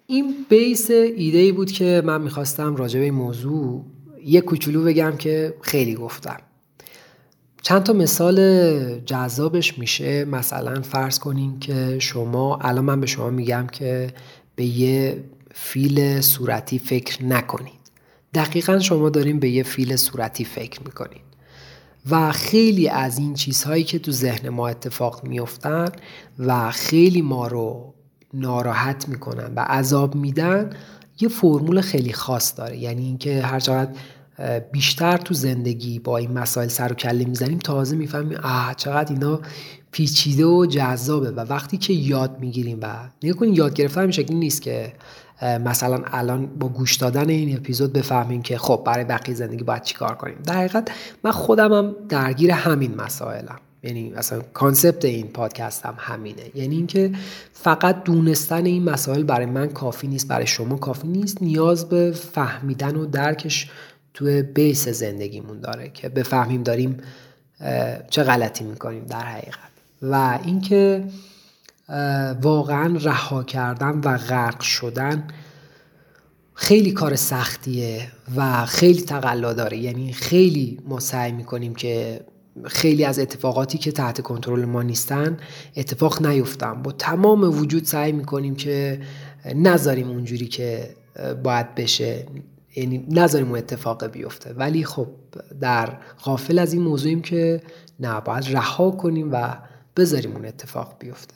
این 0.08 0.36
بیس 0.50 0.92
ایده 0.92 1.38
ای 1.38 1.52
بود 1.52 1.72
که 1.72 2.02
من 2.06 2.22
می‌خواستم 2.22 2.76
راجع 2.76 3.00
به 3.00 3.06
این 3.06 3.14
موضوع 3.14 3.86
یه 4.26 4.42
کوچولو 4.42 4.84
بگم 4.84 5.18
که 5.18 5.54
خیلی 5.62 5.96
گفتم. 5.96 6.40
چند 7.63 7.84
تا 7.84 7.93
مثال 7.93 8.39
جذابش 8.99 9.80
میشه. 9.80 10.26
مثلا 10.26 10.82
فرض 10.82 11.19
کنین 11.19 11.60
که 11.60 11.99
شما 11.99 12.58
الان 12.62 12.86
من 12.86 13.02
به 13.02 13.08
شما 13.08 13.30
میگم 13.30 13.67
که 13.71 14.13
به 14.56 14.65
یه 14.65 15.23
فیل 15.54 16.21
صورتی 16.21 16.80
فکر 16.80 17.23
نکنید. 17.23 17.84
دقیقا 18.34 18.80
شما 18.80 19.10
داریم 19.10 19.39
به 19.39 19.49
یه 19.49 19.63
فیل 19.63 19.95
صورتی 19.95 20.45
فکر 20.45 20.80
می‌کنید 20.86 21.21
و 22.10 22.32
خیلی 22.32 22.89
از 22.89 23.19
این 23.19 23.34
چیزهایی 23.34 23.84
که 23.84 23.99
تو 23.99 24.12
ذهن 24.12 24.49
ما 24.49 24.67
اتفاق 24.67 25.23
میفتن 25.23 25.88
و 26.39 26.71
خیلی 26.71 27.21
ما 27.21 27.47
رو 27.47 27.93
ناراحت 28.34 29.10
می‌کنن 29.10 29.54
و 29.56 29.60
عذاب 29.60 30.15
میدن 30.15 30.69
یه 31.19 31.30
فرمول 31.30 31.82
خیلی 31.82 32.13
خاص 32.13 32.58
داره. 32.58 32.78
یعنی 32.78 33.06
اینکه 33.06 33.41
هر 33.41 33.60
چقدر 33.60 33.91
بیشتر 34.72 35.17
تو 35.17 35.34
زندگی 35.34 36.00
با 36.00 36.17
این 36.17 36.32
مسائل 36.32 36.67
سر 36.67 36.91
و 36.91 36.96
کله 36.96 37.26
می‌زنیم 37.26 37.60
تازه 37.60 37.96
می‌فهمیم 37.96 38.38
آه 38.43 38.74
چقدر 38.78 39.13
اینا 39.13 39.41
پیچیده 39.91 40.46
و 40.46 40.65
جذابه. 40.65 41.32
و 41.32 41.39
وقتی 41.39 41.78
که 41.78 41.93
یاد 41.93 42.39
می‌گیریم 42.39 42.80
و 42.82 42.88
نگاه 43.24 43.39
کنید 43.39 43.58
یاد 43.58 43.74
گرفتن 43.74 44.02
این 44.02 44.12
شکلی 44.12 44.36
نیست 44.36 44.62
که 44.62 44.93
مثلا 45.41 46.02
الان 46.06 46.46
با 46.46 46.67
گوش 46.69 46.96
دادن 46.96 47.30
این 47.30 47.58
اپیزود 47.58 47.93
بفهمیم 47.93 48.41
که 48.41 48.58
خب 48.58 48.84
برای 48.86 49.04
بقیه 49.04 49.36
زندگی 49.36 49.63
باید 49.63 49.84
چیکار 49.84 50.15
کنیم. 50.15 50.36
در 50.46 50.58
حقیقت 50.58 50.91
من 51.24 51.32
خودم 51.32 51.74
هم 51.74 51.96
درگیر 52.10 52.52
همین 52.52 52.96
مسائلم. 52.96 53.60
یعنی 53.84 54.13
اصلا 54.13 54.41
concept 54.54 55.06
این 55.06 55.28
پادکست 55.28 55.86
هم 55.86 55.96
همینه. 55.98 56.41
یعنی 56.56 56.76
اینکه 56.76 57.12
فقط 57.54 58.04
دونستن 58.04 58.65
این 58.65 58.84
مسائل 58.84 59.24
برای 59.24 59.46
من 59.46 59.67
کافی 59.67 60.08
نیست 60.08 60.28
برای 60.28 60.48
شما 60.48 60.76
کافی 60.76 61.08
نیست. 61.08 61.41
نیاز 61.41 61.89
به 61.89 62.12
فهمیدن 62.12 62.96
و 62.96 63.06
درکش 63.06 63.69
توی 64.13 64.41
base 64.42 64.88
زندگیمون 64.88 65.60
داره 65.60 65.89
که 65.89 66.10
بفهمیم 66.10 66.63
داریم 66.63 66.97
چه 68.10 68.23
غلطی 68.23 68.63
می‌کنیم 68.63 69.06
در 69.06 69.23
حقیقت. 69.26 69.69
و 70.02 70.39
اینکه 70.43 71.04
واقعا 72.41 72.97
رها 73.02 73.43
کردن 73.43 74.02
و 74.04 74.17
غرق 74.17 74.62
شدن 74.62 75.28
خیلی 76.54 76.91
کار 76.91 77.15
سختیه 77.15 78.08
و 78.36 78.65
خیلی 78.65 79.02
تقلا 79.02 79.54
داره. 79.54 79.78
یعنی 79.78 80.13
خیلی 80.13 80.80
ما 80.86 80.99
سعی 80.99 81.32
می‌کنیم 81.32 81.76
که 81.76 82.21
خیلی 82.65 83.06
از 83.06 83.19
اتفاقاتی 83.19 83.78
که 83.78 83.91
تحت 83.91 84.21
کنترل 84.21 84.65
ما 84.65 84.82
نیستن 84.82 85.38
اتفاق 85.76 86.28
نیفتن. 86.28 86.73
با 86.73 86.91
تمام 86.91 87.60
وجود 87.60 87.86
سعی 87.86 88.12
می‌کنیم 88.12 88.56
که 88.56 89.02
نذاریم 89.56 90.10
اونجوری 90.10 90.47
که 90.47 90.95
باید 91.43 91.76
بشه. 91.76 92.26
یعنی 92.76 93.08
نذاریم 93.10 93.48
اون 93.48 93.58
اتفاق 93.58 94.08
بیفته. 94.08 94.54
ولی 94.54 94.86
خب 94.86 95.08
در 95.62 95.98
غافل 96.24 96.60
از 96.60 96.74
این 96.74 96.82
موضوعیم 96.82 97.22
که 97.22 97.62
نه 98.00 98.22
باید 98.22 98.56
رها 98.56 98.92
کنیم 98.92 99.30
و 99.32 99.58
بذاریم 99.98 100.32
اون 100.34 100.46
اتفاق 100.46 100.96
بیفته. 101.00 101.34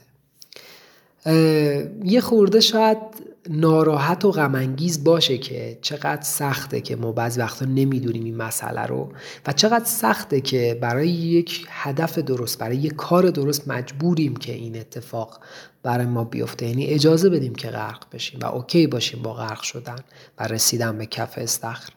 یه 2.03 2.21
خورده 2.21 2.59
شاید 2.59 2.97
ناراحت 3.49 4.25
و 4.25 4.31
غمانگیز 4.31 5.03
باشه 5.03 5.37
که 5.37 5.79
چقدر 5.81 6.21
سخته 6.21 6.81
که 6.81 6.95
ما 6.95 7.11
بعضی 7.11 7.39
وقتا 7.39 7.65
نمی‌دونیم 7.65 8.23
این 8.23 8.37
مسئله 8.37 8.81
رو 8.81 9.11
و 9.47 9.53
چقدر 9.53 9.85
سخته 9.85 10.41
که 10.41 10.77
برای 10.81 11.09
یک 11.09 11.65
هدف 11.69 12.17
درست 12.17 12.59
برای 12.59 12.77
یک 12.77 12.95
کار 12.95 13.29
درست 13.29 13.67
مجبوریم 13.67 14.35
که 14.35 14.53
این 14.53 14.77
اتفاق 14.79 15.39
برای 15.87 16.05
ما 16.05 16.23
بیفته. 16.23 16.67
یعنی 16.67 16.85
اجازه 16.85 17.29
بدیم 17.29 17.55
که 17.55 17.69
غرق 17.69 18.03
بشیم 18.11 18.39
و 18.39 18.45
اوکی 18.45 18.87
باشیم 18.87 19.21
با 19.21 19.33
غرق 19.33 19.61
شدن 19.61 19.99
و 20.39 20.47
رسیدن 20.47 20.97
به 20.97 21.05
کف 21.05 21.37
استخر. 21.37 21.89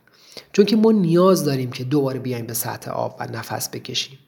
چون 0.53 0.65
که 0.65 0.77
ما 0.77 0.93
نیاز 0.93 1.45
داریم 1.45 1.71
که 1.71 1.85
دوباره 1.85 2.19
بیایم 2.19 2.47
به 2.47 2.55
سطح 2.55 2.91
آب 2.91 3.17
و 3.21 3.27
نفس 3.27 3.69
بکشیم 3.69 4.19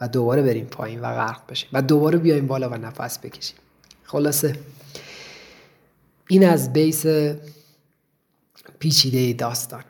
و 0.00 0.08
دوباره 0.08 0.42
بریم 0.42 0.64
پایین 0.64 1.00
و 1.00 1.02
غرق 1.02 1.40
بشیم 1.48 1.68
و 1.72 1.82
دوباره 1.82 2.18
بیایم 2.18 2.46
بالا 2.46 2.68
و 2.68 2.74
نفس 2.74 3.18
بکشیم. 3.18 3.56
خلاصه 4.04 4.56
این 6.28 6.48
از 6.48 6.72
بیس 6.72 7.06
پیچیده 8.78 9.32
داستان. 9.32 9.84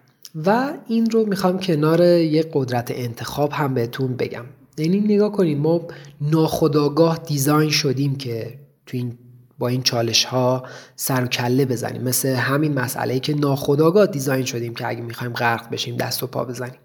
و 0.47 0.73
این 0.89 1.11
رو 1.11 1.27
می‌خوام 1.27 1.59
کنار 1.59 2.03
یه 2.03 2.51
قدرت 2.53 2.91
انتخاب 2.91 3.53
هم 3.53 3.75
بهتون 3.75 4.17
بگم. 4.17 4.45
یعنی 4.79 5.01
نگاه 5.01 5.33
کنید 5.33 5.59
ما 5.59 5.81
ناخداگاه 6.21 7.19
دیزاین 7.19 7.71
شدیم 7.71 8.17
که 8.17 8.68
تو 8.89 8.97
این 8.97 9.19
با 9.59 9.69
این 9.69 9.83
چالش 9.83 10.25
ها 10.25 10.67
سر 10.97 11.25
و 11.25 11.27
کله 11.27 11.65
بزنیم. 11.67 12.03
مثل 12.03 12.29
همین 12.29 12.75
مسئله 12.75 13.21
که 13.21 13.35
ناخداگاه 13.35 14.07
دیزاین 14.07 14.45
شدیم 14.45 14.75
که 14.75 14.89
اگه 14.89 15.01
می‌خوایم 15.01 15.33
غرق 15.33 15.71
بشیم 15.71 15.97
دست 15.97 16.23
و 16.23 16.27
پا 16.27 16.45
بزنیم. 16.45 16.79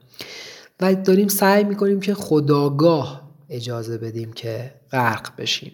و 0.81 0.95
داریم 0.95 1.27
سعی 1.27 1.63
می‌کنیم 1.63 1.99
که 1.99 2.13
خداگاه 2.13 3.31
اجازه 3.49 3.97
بدیم 3.97 4.33
که 4.33 4.73
غرق 4.91 5.29
بشیم. 5.37 5.71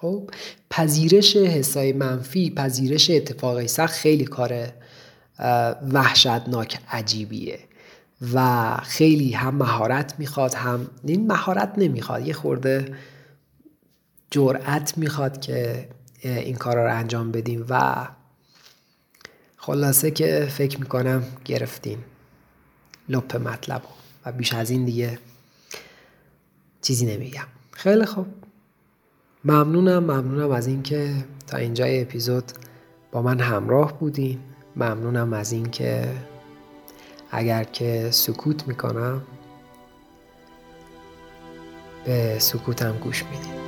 خب 0.00 0.30
پذیرش 0.70 1.36
حسای 1.36 1.92
منفی 1.92 2.50
پذیرش 2.50 3.10
اتفاقی 3.10 3.68
سخت 3.68 3.94
خیلی 3.94 4.24
کار 4.24 4.68
وحشتناک 5.92 6.78
عجیبیه. 6.90 7.58
و 8.34 8.76
خیلی 8.82 9.32
هم 9.32 9.54
مهارت 9.54 10.14
می‌خواد 10.18 10.54
هم 10.54 10.86
این 11.04 11.26
مهارت 11.26 11.72
نمی‌خواد. 11.76 12.26
یه 12.26 12.32
خورده 12.34 12.94
جرأت 14.30 14.98
می‌خواد 14.98 15.40
که 15.40 15.88
این 16.22 16.56
کار 16.56 16.76
رو 16.76 16.96
انجام 16.96 17.32
بدیم 17.32 17.66
و 17.68 18.06
خلاصه 19.56 20.10
که 20.10 20.48
فکر 20.50 20.80
می‌کنم 20.80 21.22
گرفتیم 21.44 22.04
لپ 23.08 23.36
مطلب 23.36 23.82
و 24.26 24.32
بیش 24.32 24.52
از 24.54 24.70
این 24.70 24.84
دیگه 24.84 25.18
چیزی 26.82 27.06
نمیگم. 27.06 27.46
خیلی 27.72 28.04
خوب. 28.04 28.26
ممنونم 29.44 29.98
ممنونم 29.98 30.50
از 30.50 30.66
اینکه 30.66 31.14
تا 31.46 31.56
اینجای 31.56 32.02
اپیزود 32.02 32.52
با 33.12 33.22
من 33.22 33.40
همراه 33.40 33.98
بودین. 33.98 34.40
ممنونم 34.76 35.32
از 35.32 35.52
اینکه 35.52 36.14
اگر 37.30 37.64
که 37.64 38.08
سکوت 38.10 38.68
می‌کنم 38.68 39.22
به 42.04 42.38
سکوتم 42.38 42.98
گوش 42.98 43.24
میدین. 43.24 43.67